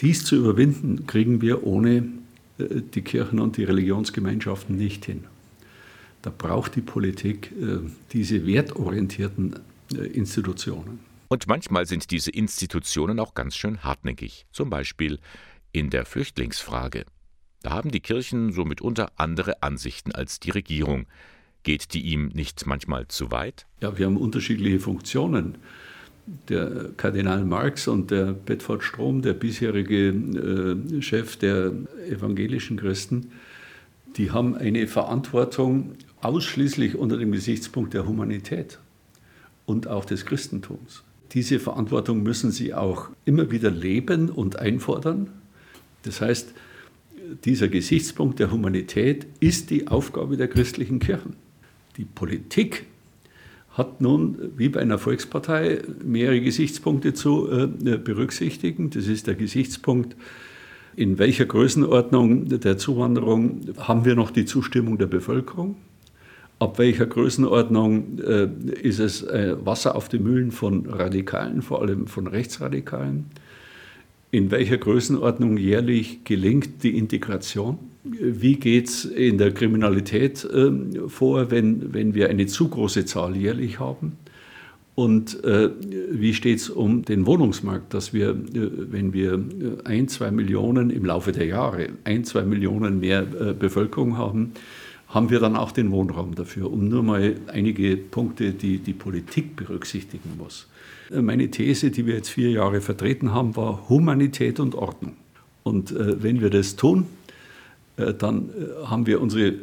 [0.00, 2.04] Dies zu überwinden, kriegen wir ohne
[2.58, 5.24] äh, die Kirchen und die Religionsgemeinschaften nicht hin.
[6.22, 7.50] Da braucht die Politik
[8.12, 9.54] diese wertorientierten
[10.12, 11.09] Institutionen.
[11.32, 15.20] Und manchmal sind diese Institutionen auch ganz schön hartnäckig, zum Beispiel
[15.70, 17.04] in der Flüchtlingsfrage.
[17.62, 21.06] Da haben die Kirchen so mitunter andere Ansichten als die Regierung.
[21.62, 23.66] Geht die ihm nicht manchmal zu weit?
[23.80, 25.58] Ja, wir haben unterschiedliche Funktionen.
[26.48, 31.72] Der Kardinal Marx und der Bedford Strom, der bisherige äh, Chef der
[32.08, 33.30] evangelischen Christen,
[34.16, 38.80] die haben eine Verantwortung ausschließlich unter dem Gesichtspunkt der Humanität
[39.64, 41.04] und auch des Christentums.
[41.32, 45.30] Diese Verantwortung müssen sie auch immer wieder leben und einfordern.
[46.02, 46.52] Das heißt,
[47.44, 51.36] dieser Gesichtspunkt der Humanität ist die Aufgabe der christlichen Kirchen.
[51.96, 52.86] Die Politik
[53.70, 58.90] hat nun, wie bei einer Volkspartei, mehrere Gesichtspunkte zu äh, berücksichtigen.
[58.90, 60.16] Das ist der Gesichtspunkt
[60.96, 65.76] In welcher Größenordnung der Zuwanderung haben wir noch die Zustimmung der Bevölkerung?
[66.60, 68.48] Ab welcher Größenordnung äh,
[68.82, 73.24] ist es äh, Wasser auf die Mühlen von Radikalen, vor allem von Rechtsradikalen?
[74.30, 77.78] In welcher Größenordnung jährlich gelingt die Integration?
[78.04, 80.70] Wie geht es in der Kriminalität äh,
[81.08, 84.18] vor, wenn, wenn wir eine zu große Zahl jährlich haben?
[84.94, 85.70] Und äh,
[86.10, 89.38] wie steht es um den Wohnungsmarkt, dass wir, äh, wenn wir äh,
[89.84, 94.52] ein, zwei Millionen im Laufe der Jahre, ein, zwei Millionen mehr äh, Bevölkerung haben,
[95.10, 99.56] haben wir dann auch den Wohnraum dafür, um nur mal einige Punkte, die die Politik
[99.56, 100.68] berücksichtigen muss.
[101.10, 105.16] Äh, meine These, die wir jetzt vier Jahre vertreten haben, war Humanität und Ordnung.
[105.62, 107.06] Und äh, wenn wir das tun,
[107.96, 108.48] dann
[108.84, 109.56] haben wir unsere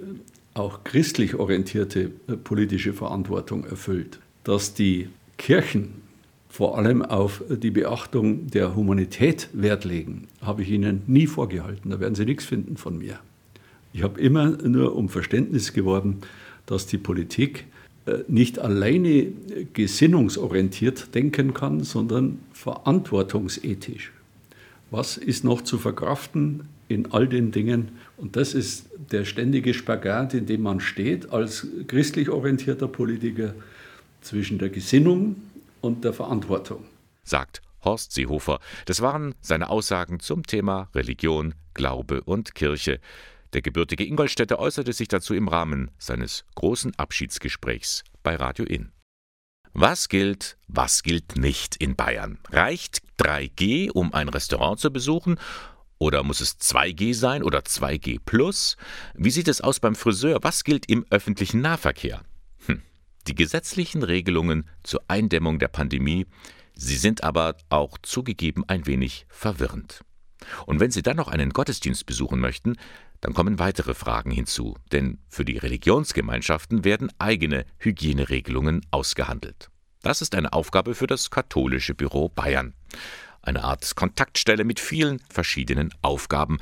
[0.54, 2.10] auch christlich orientierte
[2.44, 4.20] politische Verantwortung erfüllt.
[4.44, 6.02] Dass die Kirchen
[6.50, 11.90] vor allem auf die Beachtung der Humanität Wert legen, habe ich Ihnen nie vorgehalten.
[11.90, 13.20] Da werden Sie nichts finden von mir.
[13.94, 16.22] Ich habe immer nur um Verständnis geworben,
[16.66, 17.66] dass die Politik
[18.06, 19.28] äh, nicht alleine
[19.74, 24.12] gesinnungsorientiert denken kann, sondern verantwortungsethisch.
[24.92, 27.90] Was ist noch zu verkraften in all den Dingen?
[28.16, 33.54] Und das ist der ständige Spagat, in dem man steht als christlich orientierter Politiker
[34.22, 35.36] zwischen der Gesinnung
[35.82, 36.86] und der Verantwortung.
[37.24, 38.60] Sagt Horst Seehofer.
[38.86, 43.00] Das waren seine Aussagen zum Thema Religion, Glaube und Kirche.
[43.54, 48.92] Der gebürtige Ingolstädter äußerte sich dazu im Rahmen seines großen Abschiedsgesprächs bei Radio Inn.
[49.74, 52.40] Was gilt, was gilt nicht in Bayern?
[52.52, 55.40] Reicht 3G, um ein Restaurant zu besuchen?
[56.00, 58.76] Oder muss es 2G sein oder 2G plus?
[59.14, 60.40] Wie sieht es aus beim Friseur?
[60.42, 62.24] Was gilt im öffentlichen Nahverkehr?
[63.28, 66.28] Die gesetzlichen Regelungen zur Eindämmung der Pandemie,
[66.74, 70.02] sie sind aber auch zugegeben ein wenig verwirrend.
[70.66, 72.78] Und wenn Sie dann noch einen Gottesdienst besuchen möchten,
[73.22, 79.70] dann kommen weitere Fragen hinzu, denn für die Religionsgemeinschaften werden eigene Hygieneregelungen ausgehandelt.
[80.02, 82.74] Das ist eine Aufgabe für das katholische Büro Bayern.
[83.42, 86.60] Eine Art Kontaktstelle mit vielen verschiedenen Aufgaben.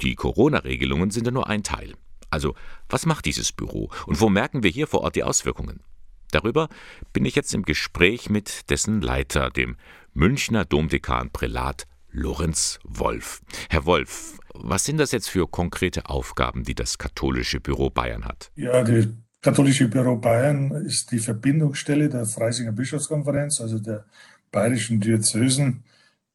[0.00, 1.94] Die Corona-Regelungen sind ja nur ein Teil.
[2.30, 2.54] Also,
[2.88, 5.82] was macht dieses Büro und wo merken wir hier vor Ort die Auswirkungen?
[6.30, 6.68] Darüber
[7.12, 9.76] bin ich jetzt im Gespräch mit dessen Leiter, dem
[10.14, 13.42] Münchner Domdekan Prälat Lorenz Wolf.
[13.68, 18.50] Herr Wolf, was sind das jetzt für konkrete Aufgaben, die das katholische Büro Bayern hat?
[18.56, 19.06] Ja, das
[19.40, 24.04] katholische Büro Bayern ist die Verbindungsstelle der Freisinger Bischofskonferenz, also der
[24.50, 25.84] bayerischen Diözesen,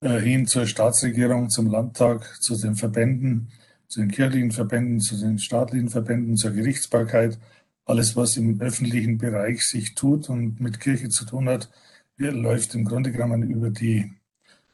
[0.02, 3.50] äh, hin zur Staatsregierung, zum Landtag, zu den Verbänden,
[3.88, 7.38] zu den kirchlichen Verbänden, zu den staatlichen Verbänden, zur Gerichtsbarkeit
[7.86, 11.70] alles, was im öffentlichen Bereich sich tut und mit Kirche zu tun hat,
[12.18, 14.12] läuft im Grunde genommen über die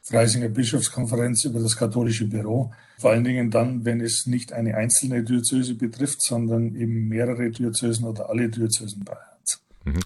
[0.02, 2.72] Freisinger Bischofskonferenz, über das katholische Büro.
[2.98, 8.06] Vor allen Dingen dann, wenn es nicht eine einzelne Diözese betrifft, sondern eben mehrere Diözesen
[8.06, 9.62] oder alle Diözesen Bayerns.
[9.84, 10.00] Mhm.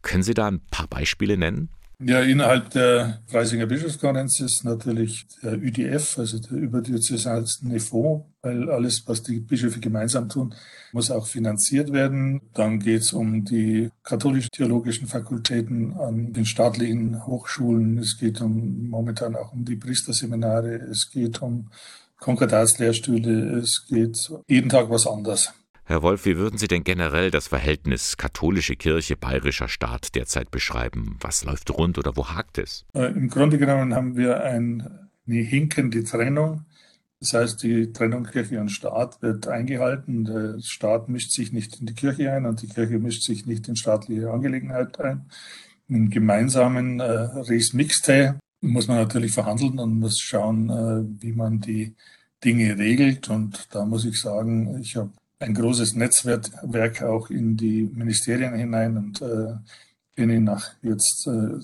[0.00, 1.68] Können Sie da ein paar Beispiele nennen?
[2.04, 9.06] Ja, innerhalb der Freisinger Bischofskonferenz ist natürlich der ÜDF, also der überdiözesane Fonds, weil alles,
[9.06, 10.54] was die Bischöfe gemeinsam tun,
[10.92, 12.40] muss auch finanziert werden.
[12.54, 17.98] Dann geht es um die katholisch-theologischen Fakultäten an den staatlichen Hochschulen.
[17.98, 20.74] Es geht um momentan auch um die Priesterseminare.
[20.90, 21.70] Es geht um
[22.18, 23.58] Konkordatslehrstühle.
[23.58, 24.16] Es geht
[24.48, 25.52] jeden Tag was anderes.
[25.92, 31.18] Herr Wolf, wie würden Sie denn generell das Verhältnis katholische Kirche, bayerischer Staat derzeit beschreiben?
[31.20, 32.86] Was läuft rund oder wo hakt es?
[32.94, 34.88] Äh, Im Grunde genommen haben wir ein,
[35.26, 36.64] eine hinkende Trennung.
[37.20, 40.24] Das heißt, die Trennung Kirche und Staat wird eingehalten.
[40.24, 43.68] Der Staat mischt sich nicht in die Kirche ein und die Kirche mischt sich nicht
[43.68, 45.26] in staatliche Angelegenheiten ein.
[45.88, 51.60] Im gemeinsamen äh, Res Mixte muss man natürlich verhandeln und muss schauen, äh, wie man
[51.60, 51.94] die
[52.42, 53.28] Dinge regelt.
[53.28, 55.10] Und da muss ich sagen, ich habe
[55.42, 59.54] ein großes Netzwerk auch in die Ministerien hinein und äh,
[60.16, 61.58] kenne nach jetzt äh,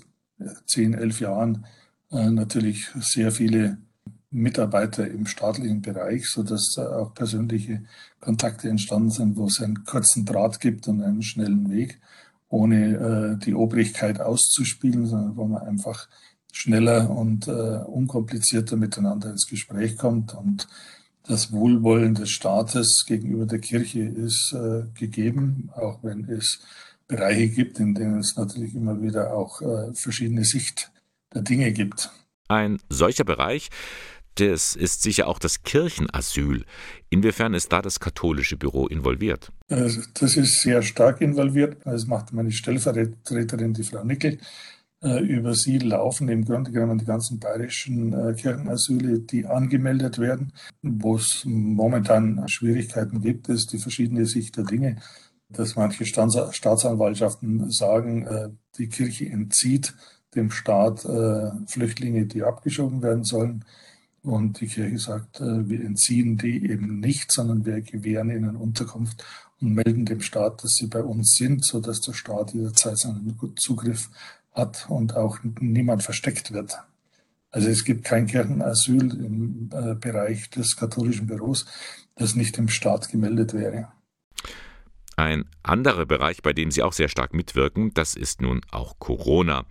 [0.66, 1.66] zehn, elf Jahren
[2.10, 3.78] äh, natürlich sehr viele
[4.30, 7.82] Mitarbeiter im staatlichen Bereich, sodass da auch persönliche
[8.20, 11.98] Kontakte entstanden sind, wo es einen kurzen Draht gibt und einen schnellen Weg,
[12.48, 16.08] ohne äh, die Obrigkeit auszuspielen, sondern wo man einfach
[16.52, 20.68] schneller und äh, unkomplizierter miteinander ins Gespräch kommt und
[21.28, 26.60] das Wohlwollen des Staates gegenüber der Kirche ist äh, gegeben, auch wenn es
[27.06, 30.90] Bereiche gibt, in denen es natürlich immer wieder auch äh, verschiedene Sicht
[31.34, 32.10] der Dinge gibt.
[32.48, 33.68] Ein solcher Bereich,
[34.36, 36.64] das ist sicher auch das Kirchenasyl.
[37.10, 39.52] Inwiefern ist da das katholische Büro involviert?
[39.68, 41.78] Also das ist sehr stark involviert.
[41.84, 44.38] Das macht meine Stellvertreterin, die Frau Nickel.
[45.00, 50.52] Äh, über sie laufen im Grunde genommen die ganzen bayerischen äh, Kirchenasyle, die angemeldet werden.
[50.82, 54.96] Wo es momentan Schwierigkeiten gibt, ist die verschiedene Sicht der Dinge,
[55.50, 59.94] dass manche Staatsanwaltschaften sagen, äh, die Kirche entzieht
[60.34, 61.00] dem Staat
[61.66, 63.64] Flüchtlinge, die abgeschoben werden sollen.
[64.22, 69.24] Und die Kirche sagt, wir entziehen die eben nicht, sondern wir gewähren ihnen Unterkunft
[69.60, 74.10] und melden dem Staat, dass sie bei uns sind, sodass der Staat jederzeit seinen Zugriff
[74.58, 76.78] hat und auch niemand versteckt wird.
[77.50, 81.64] Also es gibt kein Kirchenasyl im äh, Bereich des katholischen Büros,
[82.14, 83.88] das nicht im Staat gemeldet wäre.
[85.16, 89.64] Ein anderer Bereich, bei dem Sie auch sehr stark mitwirken, das ist nun auch Corona.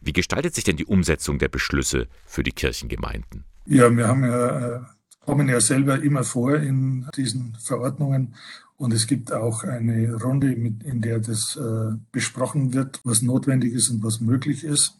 [0.00, 3.44] Wie gestaltet sich denn die Umsetzung der Beschlüsse für die Kirchengemeinden?
[3.66, 4.80] Ja, wir haben ja, äh,
[5.20, 8.34] kommen ja selber immer vor in diesen Verordnungen
[8.78, 13.90] und es gibt auch eine Runde, in der das äh, besprochen wird, was notwendig ist
[13.90, 14.94] und was möglich ist.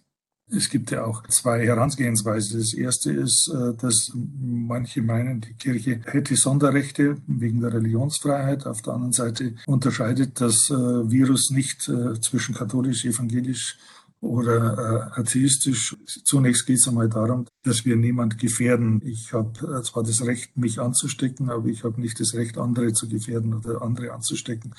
[0.51, 2.59] Es gibt ja auch zwei Herangehensweisen.
[2.59, 8.67] Das erste ist, äh, dass manche meinen, die Kirche hätte Sonderrechte wegen der Religionsfreiheit.
[8.67, 13.79] Auf der anderen Seite unterscheidet das äh, Virus nicht äh, zwischen katholisch, evangelisch
[14.21, 15.97] oder äh, atheistisch.
[16.25, 19.01] Zunächst geht es einmal darum, dass wir niemand gefährden.
[19.05, 22.93] Ich habe äh, zwar das Recht, mich anzustecken, aber ich habe nicht das Recht, andere
[22.93, 24.75] zu gefährden oder andere anzustecken.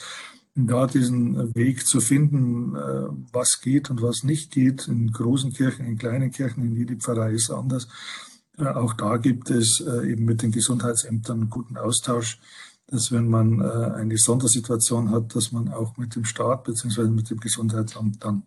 [0.55, 5.85] Da diesen Weg zu finden, äh, was geht und was nicht geht, in großen Kirchen,
[5.85, 7.87] in kleinen Kirchen, in jede Pfarrei ist anders.
[8.57, 12.39] Äh, auch da gibt es äh, eben mit den Gesundheitsämtern einen guten Austausch
[12.91, 17.03] dass wenn man äh, eine Sondersituation hat, dass man auch mit dem Staat bzw.
[17.03, 18.43] mit dem Gesundheitsamt dann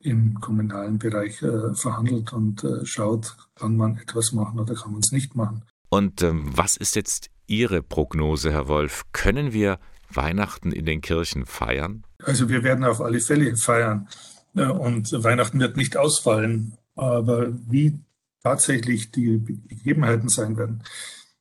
[0.00, 5.00] im kommunalen Bereich äh, verhandelt und äh, schaut, kann man etwas machen oder kann man
[5.00, 5.62] es nicht machen.
[5.88, 9.04] Und ähm, was ist jetzt Ihre Prognose, Herr Wolf?
[9.12, 9.78] Können wir
[10.10, 12.04] Weihnachten in den Kirchen feiern?
[12.22, 14.08] Also wir werden auf alle Fälle feiern
[14.54, 16.76] äh, und Weihnachten wird nicht ausfallen.
[16.96, 17.98] Aber wie
[18.42, 20.82] tatsächlich die Gegebenheiten sein werden,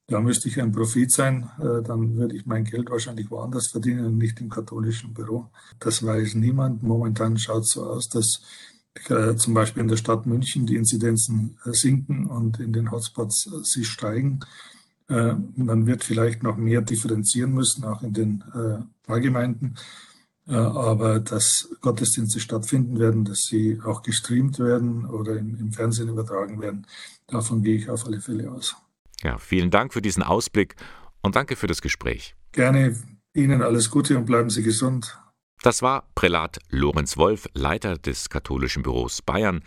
[0.08, 4.06] da müsste ich ein Prophet sein, äh, dann würde ich mein Geld wahrscheinlich woanders verdienen
[4.06, 5.50] und nicht im katholischen Büro.
[5.80, 6.84] Das weiß niemand.
[6.84, 8.42] Momentan schaut es so aus, dass
[9.10, 13.50] äh, zum Beispiel in der Stadt München die Inzidenzen äh, sinken und in den Hotspots
[13.64, 14.40] sie steigen.
[15.06, 18.44] Man wird vielleicht noch mehr differenzieren müssen, auch in den
[19.04, 19.76] Pfarrgemeinden.
[20.48, 26.88] Aber dass Gottesdienste stattfinden werden, dass sie auch gestreamt werden oder im Fernsehen übertragen werden,
[27.28, 28.78] davon gehe ich auf alle Fälle aus.
[29.24, 30.76] Ja, vielen Dank für diesen Ausblick
[31.22, 32.36] und danke für das Gespräch.
[32.52, 32.96] Gerne.
[33.36, 35.18] Ihnen alles Gute und bleiben Sie gesund.
[35.64, 39.64] Das war Prälat Lorenz Wolf, Leiter des katholischen Büros Bayern,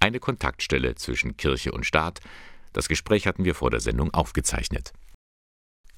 [0.00, 2.20] eine Kontaktstelle zwischen Kirche und Staat.
[2.72, 4.92] Das Gespräch hatten wir vor der Sendung aufgezeichnet.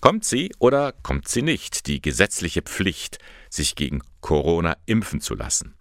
[0.01, 5.75] Kommt sie oder kommt sie nicht, die gesetzliche Pflicht, sich gegen Corona impfen zu lassen?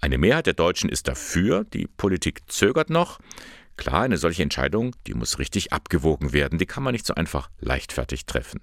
[0.00, 3.20] Eine Mehrheit der Deutschen ist dafür, die Politik zögert noch.
[3.76, 7.50] Klar, eine solche Entscheidung, die muss richtig abgewogen werden, die kann man nicht so einfach
[7.60, 8.60] leichtfertig treffen.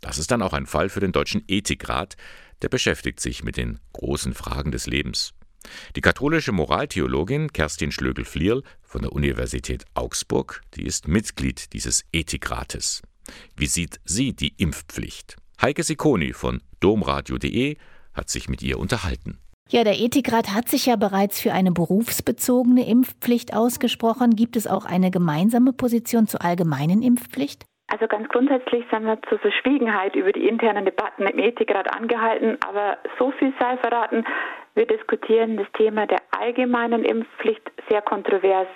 [0.00, 2.16] Das ist dann auch ein Fall für den Deutschen Ethikrat,
[2.62, 5.32] der beschäftigt sich mit den großen Fragen des Lebens.
[5.96, 13.02] Die katholische Moraltheologin Kerstin Schlögel-Flierl von der Universität Augsburg, die ist Mitglied dieses Ethikrates.
[13.56, 15.36] Wie sieht sie die Impfpflicht?
[15.60, 17.76] Heike Sikoni von domradio.de
[18.12, 19.38] hat sich mit ihr unterhalten.
[19.68, 24.36] Ja, der Ethikrat hat sich ja bereits für eine berufsbezogene Impfpflicht ausgesprochen.
[24.36, 27.64] Gibt es auch eine gemeinsame Position zur allgemeinen Impfpflicht?
[27.88, 32.98] Also ganz grundsätzlich sind wir zur Verschwiegenheit über die internen Debatten im Ethikrat angehalten, aber
[33.18, 34.24] so viel sei verraten,
[34.74, 38.68] wir diskutieren das Thema der allgemeinen Impfpflicht sehr kontrovers.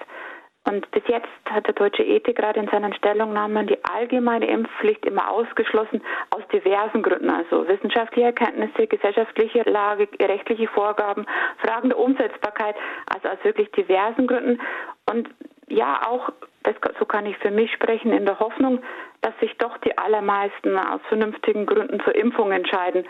[0.65, 6.03] Und bis jetzt hat der Deutsche Ethikrat in seinen Stellungnahmen die allgemeine Impfpflicht immer ausgeschlossen,
[6.31, 11.27] aus diversen Gründen, also wissenschaftliche Erkenntnisse, gesellschaftliche Lage, rechtliche Vorgaben,
[11.65, 14.61] Fragen der Umsetzbarkeit, also aus wirklich diversen Gründen.
[15.09, 15.31] Und
[15.69, 16.31] ja, auch,
[16.63, 18.83] das, so kann ich für mich sprechen, in der Hoffnung,
[19.23, 23.07] dass sich doch die allermeisten aus vernünftigen Gründen zur Impfung entscheiden.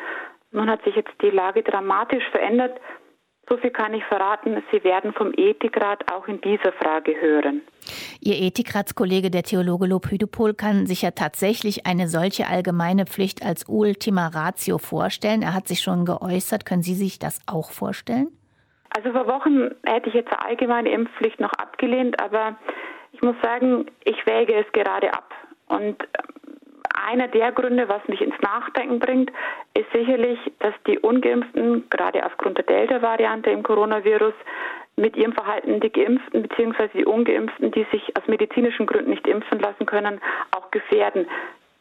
[0.52, 2.80] Nun hat sich jetzt die Lage dramatisch verändert.
[3.50, 7.62] So viel kann ich verraten, Sie werden vom Ethikrat auch in dieser Frage hören.
[8.20, 13.64] Ihr Ethikratskollege, der Theologe Lob Hüdepol, kann sich ja tatsächlich eine solche allgemeine Pflicht als
[13.68, 15.42] Ultima Ratio vorstellen.
[15.42, 16.64] Er hat sich schon geäußert.
[16.64, 18.28] Können Sie sich das auch vorstellen?
[18.96, 22.56] Also vor Wochen hätte ich jetzt eine allgemeine Impfpflicht noch abgelehnt, aber
[23.12, 25.34] ich muss sagen, ich wäge es gerade ab.
[25.66, 25.96] Und
[26.94, 29.30] einer der Gründe, was mich ins Nachdenken bringt,
[29.74, 34.34] ist sicherlich, dass die Ungeimpften, gerade aufgrund der Delta-Variante im Coronavirus,
[34.96, 36.88] mit ihrem Verhalten die Geimpften bzw.
[36.94, 40.20] die Ungeimpften, die sich aus medizinischen Gründen nicht impfen lassen können,
[40.50, 41.26] auch gefährden.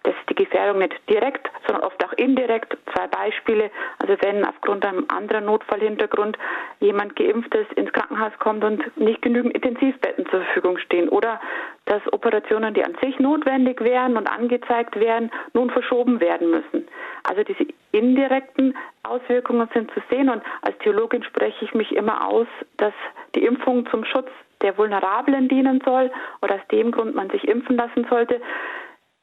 [0.03, 2.77] Das ist die Gefährdung nicht direkt, sondern oft auch indirekt.
[2.93, 3.69] Zwei Beispiele.
[3.99, 6.37] Also wenn aufgrund einem anderen Notfallhintergrund
[6.79, 11.09] jemand geimpft ist, ins Krankenhaus kommt und nicht genügend Intensivbetten zur Verfügung stehen.
[11.09, 11.41] Oder
[11.85, 16.87] dass Operationen, die an sich notwendig wären und angezeigt werden, nun verschoben werden müssen.
[17.23, 22.47] Also diese indirekten Auswirkungen sind zu sehen und als Theologin spreche ich mich immer aus,
[22.77, 22.93] dass
[23.35, 24.29] die Impfung zum Schutz
[24.61, 28.41] der Vulnerablen dienen soll oder aus dem Grund man sich impfen lassen sollte.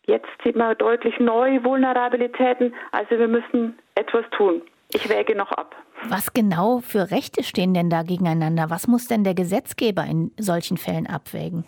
[0.07, 4.63] Jetzt sieht man deutlich neue Vulnerabilitäten, also wir müssen etwas tun.
[4.93, 5.75] Ich wäge noch ab.
[6.09, 8.71] Was genau für Rechte stehen denn da gegeneinander?
[8.71, 11.65] Was muss denn der Gesetzgeber in solchen Fällen abwägen?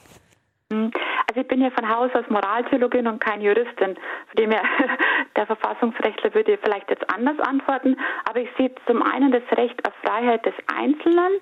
[0.73, 0.93] Hm.
[1.29, 3.97] Also ich bin ja von Haus aus Moraltheologin und kein Juristin.
[3.97, 4.63] Von dem her,
[5.37, 7.97] der Verfassungsrechtler würde vielleicht jetzt anders antworten.
[8.29, 11.41] Aber ich sehe zum einen das Recht auf Freiheit des Einzelnen,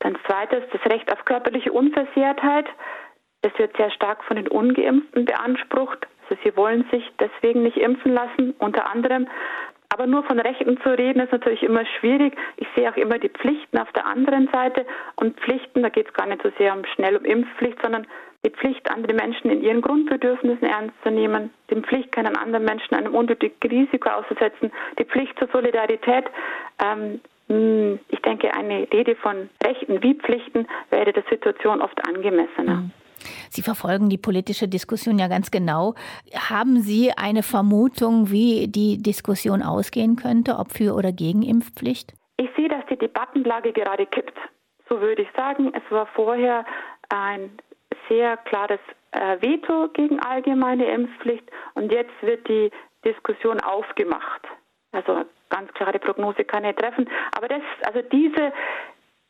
[0.00, 2.66] dann zweites das Recht auf körperliche Unversehrtheit.
[3.42, 6.06] Das wird sehr stark von den Ungeimpften beansprucht.
[6.28, 9.28] Also sie wollen sich deswegen nicht impfen lassen, unter anderem.
[9.90, 12.36] Aber nur von Rechten zu reden, ist natürlich immer schwierig.
[12.56, 14.84] Ich sehe auch immer die Pflichten auf der anderen Seite.
[15.14, 18.06] Und Pflichten, da geht es gar nicht so sehr um schnell um Impfpflicht, sondern
[18.44, 22.94] die Pflicht, andere Menschen in ihren Grundbedürfnissen ernst zu nehmen, die Pflicht, keinen anderen Menschen
[22.94, 26.26] einem unnötigen Risiko auszusetzen, die Pflicht zur Solidarität.
[26.84, 32.76] Ähm, hm, ich denke, eine Rede von Rechten wie Pflichten wäre der Situation oft angemessener.
[32.76, 32.90] Mhm.
[33.50, 35.94] Sie verfolgen die politische Diskussion ja ganz genau.
[36.34, 42.14] Haben Sie eine Vermutung, wie die Diskussion ausgehen könnte, ob für oder gegen Impfpflicht?
[42.36, 44.36] Ich sehe, dass die Debattenlage gerade kippt.
[44.88, 45.72] So würde ich sagen.
[45.74, 46.64] Es war vorher
[47.08, 47.50] ein
[48.08, 48.80] sehr klares
[49.12, 51.44] äh, Veto gegen allgemeine Impfpflicht
[51.74, 52.70] und jetzt wird die
[53.04, 54.42] Diskussion aufgemacht.
[54.92, 57.08] Also ganz klare Prognose kann ich treffen.
[57.36, 58.52] Aber das, also diese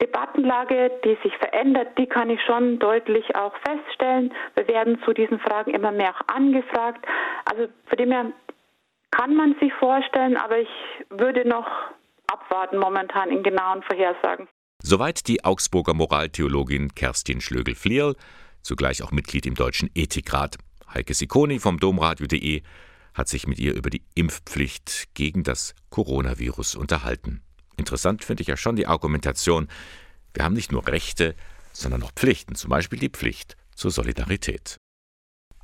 [0.01, 4.33] Debattenlage, die sich verändert, die kann ich schon deutlich auch feststellen.
[4.55, 7.07] Wir werden zu diesen Fragen immer mehr auch angefragt.
[7.47, 8.33] Also von dem her
[9.11, 10.69] kann man sich vorstellen, aber ich
[11.09, 11.67] würde noch
[12.27, 14.49] abwarten momentan in genauen Vorhersagen.
[14.83, 18.15] Soweit die Augsburger Moraltheologin Kerstin Schlögel-Flierl,
[18.61, 20.59] zugleich auch Mitglied im Deutschen Ethikrat.
[20.93, 22.63] Heike Sikoni vom Domradio.de
[23.15, 27.46] hat sich mit ihr über die Impfpflicht gegen das Coronavirus unterhalten.
[27.77, 29.69] Interessant finde ich ja schon die Argumentation,
[30.35, 31.35] wir haben nicht nur Rechte,
[31.73, 34.77] sondern auch Pflichten, zum Beispiel die Pflicht zur Solidarität.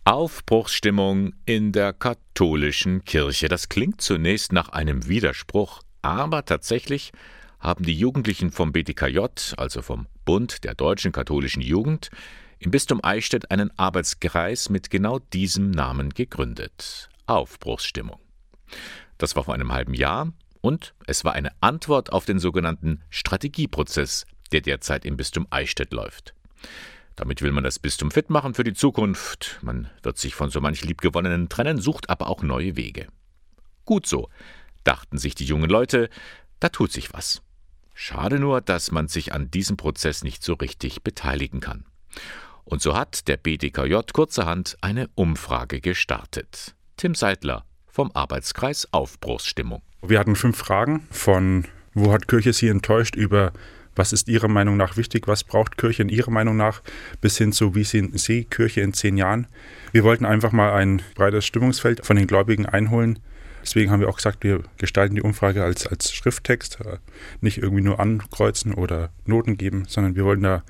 [0.05, 3.49] Aufbruchsstimmung in der katholischen Kirche.
[3.49, 7.13] Das klingt zunächst nach einem Widerspruch, aber tatsächlich
[7.61, 9.21] haben die Jugendlichen vom BTKJ,
[9.57, 12.11] also vom Bund der deutschen katholischen Jugend,
[12.59, 17.09] im Bistum Eichstätt einen Arbeitskreis mit genau diesem Namen gegründet.
[17.27, 18.19] Aufbruchsstimmung.
[19.19, 20.33] Das war vor einem halben Jahr
[20.63, 26.35] und es war eine Antwort auf den sogenannten Strategieprozess, der derzeit im Bistum Eichstätt läuft.
[27.17, 29.59] Damit will man das Bistum fit machen für die Zukunft.
[29.61, 33.09] Man wird sich von so manch Liebgewonnenen trennen, sucht aber auch neue Wege.
[33.85, 34.31] Gut so,
[34.85, 36.09] dachten sich die jungen Leute,
[36.61, 37.43] da tut sich was.
[37.93, 41.85] Schade nur, dass man sich an diesem Prozess nicht so richtig beteiligen kann.
[42.65, 46.75] Und so hat der BDKJ kurzerhand eine Umfrage gestartet.
[46.97, 49.83] Tim Seidler vom Arbeitskreis Aufbruchsstimmung.
[50.05, 53.53] Wir hatten fünf Fragen von wo hat Kirche Sie enttäuscht über
[53.95, 56.83] was ist Ihrer Meinung nach wichtig, was braucht Kirche in Ihrer Meinung nach,
[57.21, 59.47] bis hin zu wie sehen Sie Kirche in zehn Jahren.
[59.93, 63.19] Wir wollten einfach mal ein breites Stimmungsfeld von den Gläubigen einholen.
[63.63, 66.97] Deswegen haben wir auch gesagt, wir gestalten die Umfrage als, als Schrifttext, äh,
[67.41, 70.65] nicht irgendwie nur ankreuzen oder Noten geben, sondern wir wollen da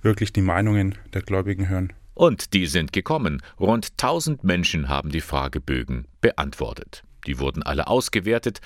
[0.00, 1.92] wirklich die Meinungen der Gläubigen hören.
[2.14, 3.42] Und die sind gekommen.
[3.58, 7.02] Rund 1000 Menschen haben die Fragebögen beantwortet.
[7.26, 8.60] Die wurden alle ausgewertet.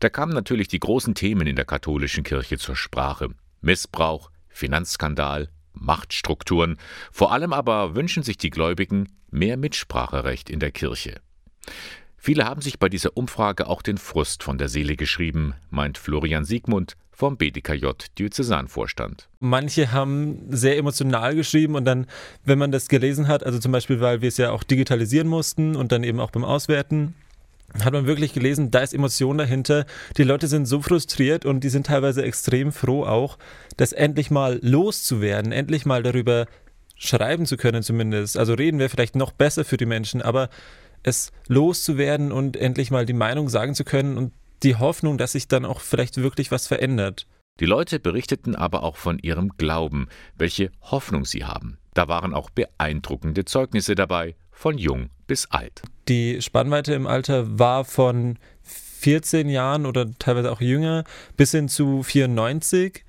[0.00, 3.28] Da kamen natürlich die großen Themen in der katholischen Kirche zur Sprache.
[3.60, 6.76] Missbrauch, Finanzskandal, Machtstrukturen.
[7.12, 11.20] Vor allem aber wünschen sich die Gläubigen mehr Mitspracherecht in der Kirche.
[12.16, 16.44] Viele haben sich bei dieser Umfrage auch den Frust von der Seele geschrieben, meint Florian
[16.44, 17.86] Siegmund vom BDKJ
[18.18, 19.28] Diözesanvorstand.
[19.40, 22.06] Manche haben sehr emotional geschrieben und dann,
[22.44, 25.74] wenn man das gelesen hat, also zum Beispiel, weil wir es ja auch digitalisieren mussten
[25.74, 27.14] und dann eben auch beim Auswerten,
[27.74, 29.84] hat man wirklich gelesen, da ist Emotion dahinter.
[30.16, 33.38] Die Leute sind so frustriert und die sind teilweise extrem froh auch,
[33.76, 36.46] das endlich mal loszuwerden, endlich mal darüber
[36.96, 38.36] schreiben zu können zumindest.
[38.36, 40.48] Also reden wir vielleicht noch besser für die Menschen, aber
[41.02, 45.46] es loszuwerden und endlich mal die Meinung sagen zu können und die Hoffnung, dass sich
[45.46, 47.26] dann auch vielleicht wirklich was verändert.
[47.60, 51.78] Die Leute berichteten aber auch von ihrem Glauben, welche Hoffnung sie haben.
[51.94, 55.82] Da waren auch beeindruckende Zeugnisse dabei, von jung bis alt.
[56.08, 61.04] Die Spannweite im Alter war von 14 Jahren oder teilweise auch jünger
[61.36, 63.04] bis hin zu 94.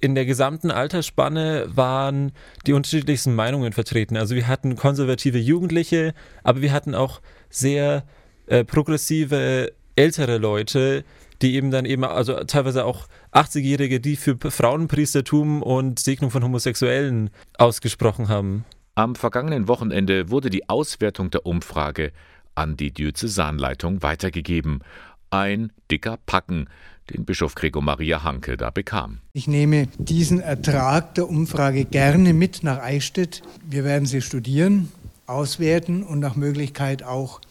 [0.00, 2.32] in der gesamten Altersspanne waren
[2.66, 4.16] die unterschiedlichsten Meinungen vertreten.
[4.16, 8.04] Also wir hatten konservative Jugendliche, aber wir hatten auch sehr
[8.46, 11.04] äh, progressive ältere Leute,
[11.42, 17.30] die eben dann eben, also teilweise auch 80-Jährige, die für Frauenpriestertum und Segnung von Homosexuellen
[17.58, 18.64] ausgesprochen haben.
[18.98, 22.12] Am vergangenen Wochenende wurde die Auswertung der Umfrage
[22.54, 24.80] an die Diözesanleitung weitergegeben.
[25.28, 26.70] Ein dicker Packen,
[27.10, 29.18] den Bischof Gregor Maria Hanke da bekam.
[29.34, 33.42] Ich nehme diesen Ertrag der Umfrage gerne mit nach Eichstätt.
[33.68, 34.90] Wir werden sie studieren,
[35.26, 37.42] auswerten und nach Möglichkeit auch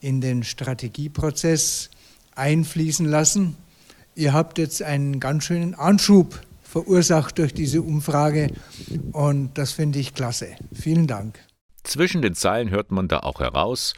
[0.00, 1.90] in den Strategieprozess
[2.36, 3.54] einfließen lassen.
[4.14, 6.40] Ihr habt jetzt einen ganz schönen Anschub
[6.76, 8.52] verursacht durch diese Umfrage
[9.12, 10.56] und das finde ich klasse.
[10.74, 11.38] Vielen Dank.
[11.84, 13.94] Zwischen den Zeilen hört man da auch heraus,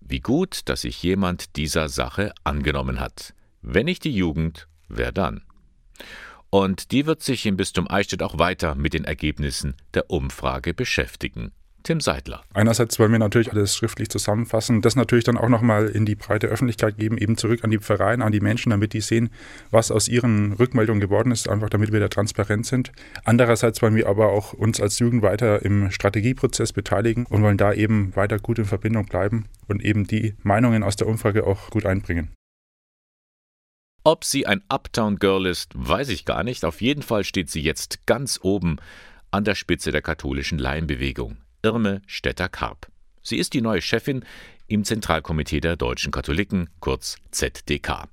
[0.00, 3.34] wie gut, dass sich jemand dieser Sache angenommen hat.
[3.60, 5.42] Wenn nicht die Jugend, wer dann?
[6.48, 11.52] Und die wird sich im Bistum Eichstätt auch weiter mit den Ergebnissen der Umfrage beschäftigen.
[11.84, 12.42] Tim Seidler.
[12.54, 16.46] Einerseits wollen wir natürlich alles schriftlich zusammenfassen, das natürlich dann auch nochmal in die breite
[16.46, 19.28] Öffentlichkeit geben, eben zurück an die Vereine, an die Menschen, damit die sehen,
[19.70, 22.90] was aus ihren Rückmeldungen geworden ist, einfach damit wir da transparent sind.
[23.24, 27.74] Andererseits wollen wir aber auch uns als Jugend weiter im Strategieprozess beteiligen und wollen da
[27.74, 31.84] eben weiter gut in Verbindung bleiben und eben die Meinungen aus der Umfrage auch gut
[31.84, 32.32] einbringen.
[34.04, 36.64] Ob sie ein Uptown Girl ist, weiß ich gar nicht.
[36.64, 38.78] Auf jeden Fall steht sie jetzt ganz oben
[39.30, 41.43] an der Spitze der katholischen Laienbewegung.
[41.64, 42.88] Irme Stetter-Karp.
[43.22, 44.24] Sie ist die neue Chefin
[44.68, 48.08] im Zentralkomitee der deutschen Katholiken, kurz ZDK.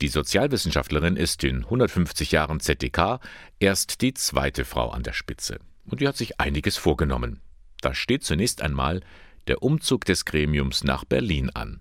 [0.00, 3.20] Die Sozialwissenschaftlerin ist in 150 Jahren ZDK
[3.58, 5.58] erst die zweite Frau an der Spitze.
[5.86, 7.40] Und die hat sich einiges vorgenommen.
[7.82, 9.02] Da steht zunächst einmal
[9.46, 11.80] der Umzug des Gremiums nach Berlin an.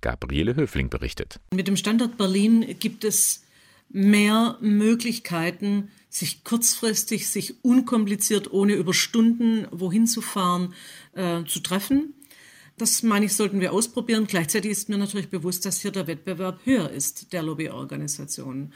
[0.00, 1.38] Gabriele Höfling berichtet.
[1.52, 3.44] Mit dem Standort Berlin gibt es
[3.90, 10.74] mehr Möglichkeiten, sich kurzfristig, sich unkompliziert, ohne über Stunden wohin zu fahren,
[11.14, 12.14] äh, zu treffen.
[12.78, 14.26] Das meine ich, sollten wir ausprobieren.
[14.26, 18.72] Gleichzeitig ist mir natürlich bewusst, dass hier der Wettbewerb höher ist der Lobbyorganisationen.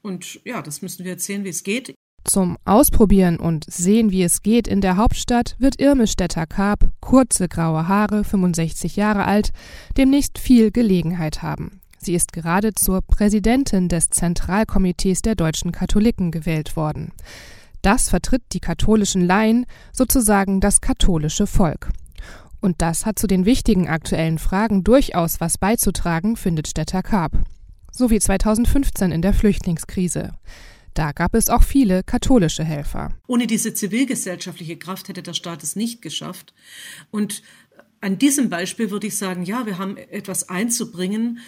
[0.00, 1.94] Und ja, das müssen wir jetzt sehen, wie es geht.
[2.24, 7.88] Zum Ausprobieren und sehen, wie es geht in der Hauptstadt, wird Irme Stetter-Karp, kurze graue
[7.88, 9.52] Haare, 65 Jahre alt,
[9.96, 11.80] demnächst viel Gelegenheit haben.
[12.04, 17.12] Sie ist gerade zur Präsidentin des Zentralkomitees der deutschen Katholiken gewählt worden.
[17.80, 21.90] Das vertritt die katholischen Laien, sozusagen das katholische Volk.
[22.60, 27.34] Und das hat zu den wichtigen aktuellen Fragen durchaus was beizutragen, findet Stetter Karp.
[27.92, 30.32] So wie 2015 in der Flüchtlingskrise.
[30.94, 33.10] Da gab es auch viele katholische Helfer.
[33.28, 36.52] Ohne diese zivilgesellschaftliche Kraft hätte der Staat es nicht geschafft.
[37.12, 37.42] Und
[38.02, 41.38] an diesem Beispiel würde ich sagen, ja, wir haben etwas einzubringen,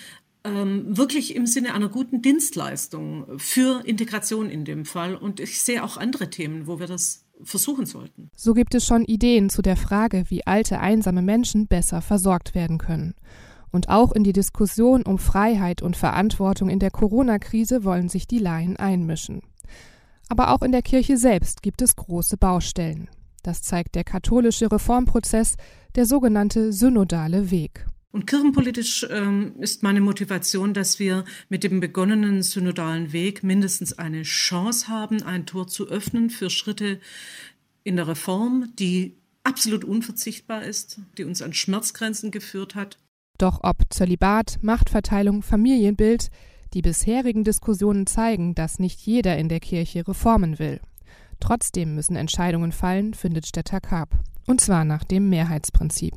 [0.45, 5.17] ähm, wirklich im Sinne einer guten Dienstleistung für Integration in dem Fall.
[5.17, 8.31] Und ich sehe auch andere Themen, wo wir das versuchen sollten.
[8.37, 12.79] So gibt es schon Ideen zu der Frage, wie alte, einsame Menschen besser versorgt werden
[12.79, 13.15] können.
[13.71, 18.39] Und auch in die Diskussion um Freiheit und Verantwortung in der Corona-Krise wollen sich die
[18.39, 19.43] Laien einmischen.
[20.29, 23.11] Aber auch in der Kirche selbst gibt es große Baustellen.
[23.43, 25.57] Das zeigt der katholische Reformprozess,
[25.97, 27.87] der sogenannte synodale Weg.
[28.15, 34.23] Und kirchenpolitisch ähm, ist meine Motivation, dass wir mit dem begonnenen synodalen Weg mindestens eine
[34.23, 37.01] Chance haben, ein Tor zu öffnen für Schritte
[37.83, 42.99] in der Reform, die absolut unverzichtbar ist, die uns an Schmerzgrenzen geführt hat.
[43.37, 46.29] Doch ob Zölibat, Machtverteilung, Familienbild,
[46.73, 50.81] die bisherigen Diskussionen zeigen, dass nicht jeder in der Kirche reformen will.
[51.41, 54.11] Trotzdem müssen Entscheidungen fallen, findet Stetter Karp.
[54.47, 56.15] Und zwar nach dem Mehrheitsprinzip.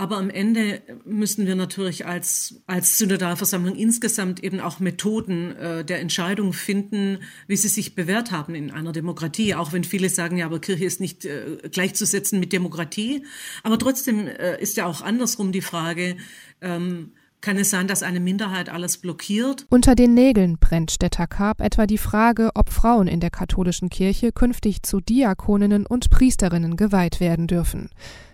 [0.00, 6.00] Aber am Ende müssen wir natürlich als, als Synodalversammlung insgesamt eben auch Methoden äh, der
[6.00, 9.54] Entscheidung finden, wie sie sich bewährt haben in einer Demokratie.
[9.54, 13.26] Auch wenn viele sagen, ja, aber Kirche ist nicht äh, gleichzusetzen mit Demokratie.
[13.62, 16.16] Aber trotzdem äh, ist ja auch andersrum die Frage,
[16.62, 19.66] ähm, kann es sein, dass eine Minderheit alles blockiert?
[19.68, 24.32] Unter den Nägeln brennt Stetter Karp etwa die Frage, ob Frauen in der katholischen Kirche
[24.32, 27.90] künftig zu Diakoninnen und Priesterinnen geweiht werden dürfen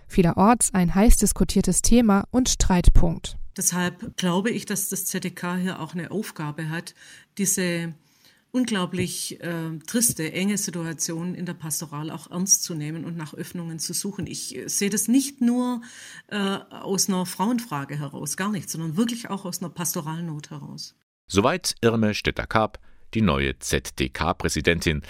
[0.07, 3.37] vielerorts ein heiß diskutiertes Thema und Streitpunkt.
[3.55, 6.93] Deshalb glaube ich, dass das ZDK hier auch eine Aufgabe hat,
[7.37, 7.93] diese
[8.51, 13.79] unglaublich äh, triste, enge Situation in der Pastoral auch ernst zu nehmen und nach Öffnungen
[13.79, 14.25] zu suchen.
[14.25, 15.81] Ich äh, sehe das nicht nur
[16.27, 20.95] äh, aus einer Frauenfrage heraus, gar nicht, sondern wirklich auch aus einer Pastoralnot heraus.
[21.27, 22.79] Soweit Irme Stetter-Karp,
[23.13, 25.01] die neue ZDK-Präsidentin.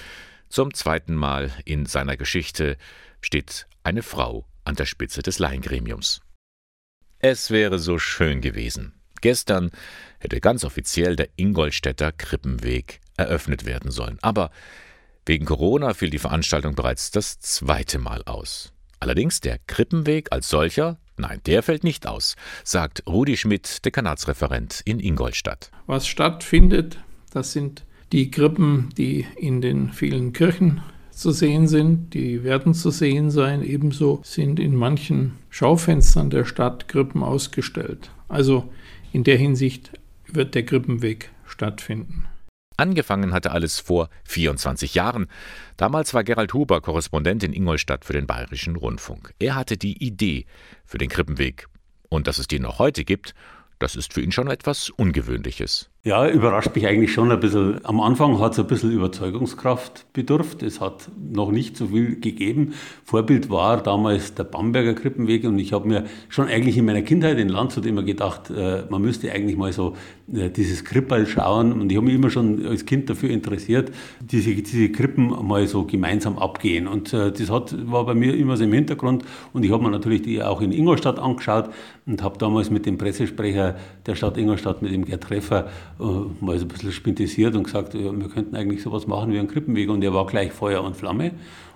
[0.50, 2.78] Zum zweiten Mal in seiner Geschichte
[3.22, 6.22] steht eine Frau an der Spitze des Laiengremiums.
[7.20, 8.93] Es wäre so schön gewesen.
[9.22, 9.72] Gestern
[10.20, 14.20] hätte ganz offiziell der Ingolstädter Krippenweg eröffnet werden sollen.
[14.22, 14.51] Aber
[15.28, 18.72] Wegen Corona fiel die Veranstaltung bereits das zweite Mal aus.
[19.01, 25.01] Allerdings der Krippenweg als solcher, nein, der fällt nicht aus, sagt Rudi Schmidt, Dekanatsreferent in
[25.01, 25.70] Ingolstadt.
[25.86, 26.99] Was stattfindet,
[27.34, 30.82] das sind die Krippen, die in den vielen Kirchen
[31.18, 33.63] zu sehen sind, die werden zu sehen sein.
[33.63, 38.11] Ebenso sind in manchen Schaufenstern der Stadt Krippen ausgestellt.
[38.28, 38.72] Also
[39.11, 39.91] in der Hinsicht
[40.28, 42.28] wird der Krippenweg stattfinden.
[42.78, 45.26] Angefangen hatte alles vor 24 Jahren.
[45.76, 49.34] Damals war Gerald Huber Korrespondent in Ingolstadt für den Bayerischen Rundfunk.
[49.39, 50.45] Er hatte die Idee
[50.86, 51.68] für den Krippenweg.
[52.09, 53.34] Und dass es den noch heute gibt,
[53.80, 55.89] das ist für ihn schon etwas Ungewöhnliches.
[56.08, 57.84] Ja, überrascht mich eigentlich schon ein bisschen.
[57.84, 60.64] Am Anfang hat es ein bisschen Überzeugungskraft bedurft.
[60.64, 62.76] Es hat noch nicht so viel gegeben.
[63.03, 67.38] Vorbild war damals der Bamberger Krippenweg und ich habe mir schon eigentlich in meiner Kindheit
[67.39, 69.97] in Landshut immer gedacht, äh, man müsste eigentlich mal so
[70.34, 73.91] äh, dieses Krippal schauen und ich habe mich immer schon als Kind dafür interessiert,
[74.22, 78.55] diese, diese Krippen mal so gemeinsam abgehen und äh, das hat, war bei mir immer
[78.55, 81.70] so im Hintergrund und ich habe mir natürlich die auch in Ingolstadt angeschaut
[82.05, 85.70] und habe damals mit dem Pressesprecher der Stadt Ingolstadt, mit dem Gerd Treffer,
[86.00, 89.48] mal so ein bisschen spintisiert und gesagt, ja, wir könnten eigentlich sowas machen wie einen
[89.48, 89.89] Krippenweg.
[89.89, 91.32] Und der war gleich Feuer und Flamme.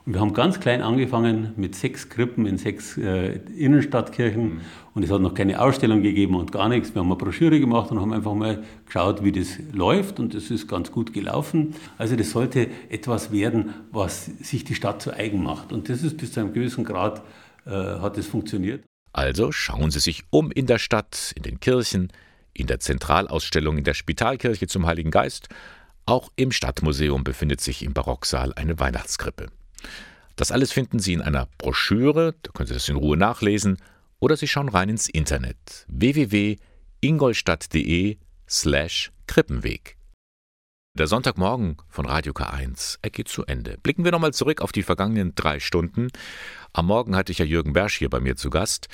[0.06, 4.44] Und wir haben ganz klein angefangen mit sechs Krippen in sechs äh, Innenstadtkirchen.
[4.44, 4.62] Mhm.
[4.94, 6.94] Und es hat noch keine Ausstellung gegeben und gar nichts.
[6.94, 10.20] Wir haben eine Broschüre gemacht und haben einfach mal geschaut, wie das läuft.
[10.20, 11.76] Und das ist ganz gut gelaufen.
[11.98, 15.72] Also das sollte etwas werden, was sich die Stadt zu eigen macht.
[15.72, 17.22] Und das ist bis zu einem gewissen Grad
[17.66, 18.84] äh, hat es funktioniert.
[19.14, 22.12] Also schauen Sie sich um in der Stadt, in den Kirchen,
[22.54, 25.50] in der Zentralausstellung in der Spitalkirche zum Heiligen Geist.
[26.06, 29.48] Auch im Stadtmuseum befindet sich im Barocksaal eine Weihnachtskrippe.
[30.36, 33.78] Das alles finden Sie in einer Broschüre, da können Sie das in Ruhe nachlesen,
[34.20, 39.98] oder Sie schauen rein ins Internet www.ingolstadt.de slash Krippenweg.
[40.94, 43.78] Der Sonntagmorgen von Radio K1, er geht zu Ende.
[43.82, 46.10] Blicken wir nochmal zurück auf die vergangenen drei Stunden.
[46.74, 48.90] Am Morgen hatte ich ja Jürgen Bersch hier bei mir zu Gast.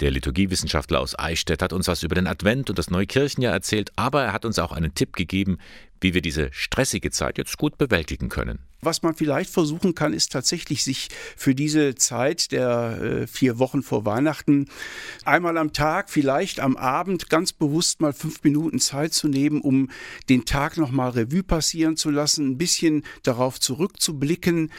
[0.00, 3.92] Der Liturgiewissenschaftler aus Eichstätt hat uns was über den Advent und das neue Kirchenjahr erzählt,
[3.96, 5.58] aber er hat uns auch einen Tipp gegeben,
[6.04, 8.58] wie wir diese stressige Zeit jetzt gut bewältigen können.
[8.82, 13.82] Was man vielleicht versuchen kann, ist tatsächlich sich für diese Zeit der äh, vier Wochen
[13.82, 14.66] vor Weihnachten
[15.24, 19.88] einmal am Tag, vielleicht am Abend ganz bewusst mal fünf Minuten Zeit zu nehmen, um
[20.28, 24.70] den Tag nochmal Revue passieren zu lassen, ein bisschen darauf zurückzublicken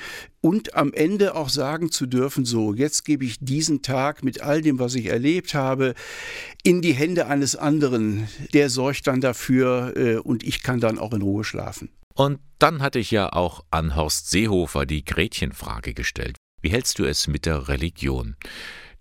[0.46, 4.62] und am Ende auch sagen zu dürfen, so, jetzt gebe ich diesen Tag mit all
[4.62, 5.96] dem, was ich erlebt habe,
[6.62, 8.28] in die Hände eines anderen.
[8.54, 11.90] Der sorgt dann dafür äh, und ich kann dann auch in Ruhe schlafen.
[12.14, 16.38] Und dann hatte ich ja auch an Horst Seehofer die Gretchenfrage gestellt.
[16.62, 18.36] Wie hältst du es mit der Religion?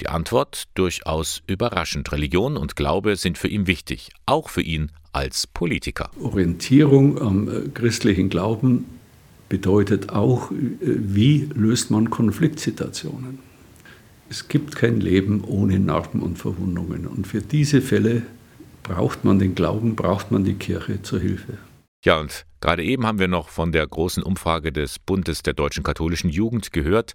[0.01, 2.11] Die Antwort durchaus überraschend.
[2.11, 6.11] Religion und Glaube sind für ihn wichtig, auch für ihn als Politiker.
[6.21, 8.87] Orientierung am äh, christlichen Glauben
[9.49, 13.39] bedeutet auch, äh, wie löst man Konfliktsituationen.
[14.29, 17.07] Es gibt kein Leben ohne Narben und Verwundungen.
[17.07, 18.23] Und für diese Fälle
[18.83, 21.59] braucht man den Glauben, braucht man die Kirche zur Hilfe.
[22.05, 25.83] Ja, und gerade eben haben wir noch von der großen Umfrage des Bundes der deutschen
[25.83, 27.15] katholischen Jugend gehört.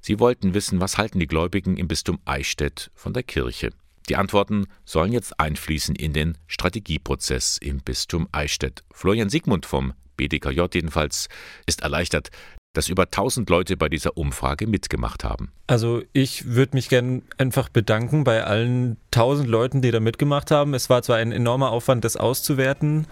[0.00, 3.70] Sie wollten wissen, was halten die Gläubigen im Bistum Eichstätt von der Kirche.
[4.08, 8.84] Die Antworten sollen jetzt einfließen in den Strategieprozess im Bistum Eichstätt.
[8.92, 11.28] Florian Siegmund vom BDKJ jedenfalls
[11.66, 12.30] ist erleichtert,
[12.74, 15.50] dass über 1000 Leute bei dieser Umfrage mitgemacht haben.
[15.66, 20.74] Also ich würde mich gerne einfach bedanken bei allen 1000 Leuten, die da mitgemacht haben.
[20.74, 23.08] Es war zwar ein enormer Aufwand, das auszuwerten,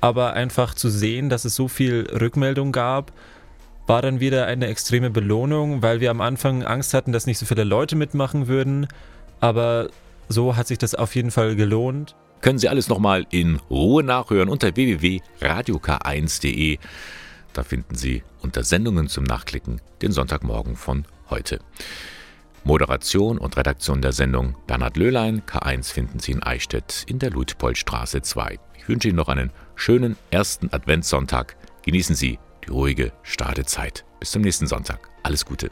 [0.00, 3.12] aber einfach zu sehen, dass es so viel Rückmeldung gab,
[3.86, 7.46] war dann wieder eine extreme Belohnung, weil wir am Anfang Angst hatten, dass nicht so
[7.46, 8.86] viele Leute mitmachen würden.
[9.40, 9.88] Aber
[10.28, 12.14] so hat sich das auf jeden Fall gelohnt.
[12.40, 16.78] Können Sie alles nochmal in Ruhe nachhören unter www.radiok1.de.
[17.52, 21.58] Da finden Sie unter Sendungen zum Nachklicken den Sonntagmorgen von heute.
[22.62, 25.42] Moderation und Redaktion der Sendung Bernhard Löhlein.
[25.42, 28.58] K1 finden Sie in Eichstätt in der Luitpoldstraße 2.
[28.78, 31.56] Ich wünsche Ihnen noch einen schönen ersten Adventssonntag.
[31.82, 34.04] Genießen Sie die ruhige Startezeit.
[34.20, 35.08] Bis zum nächsten Sonntag.
[35.22, 35.70] Alles Gute.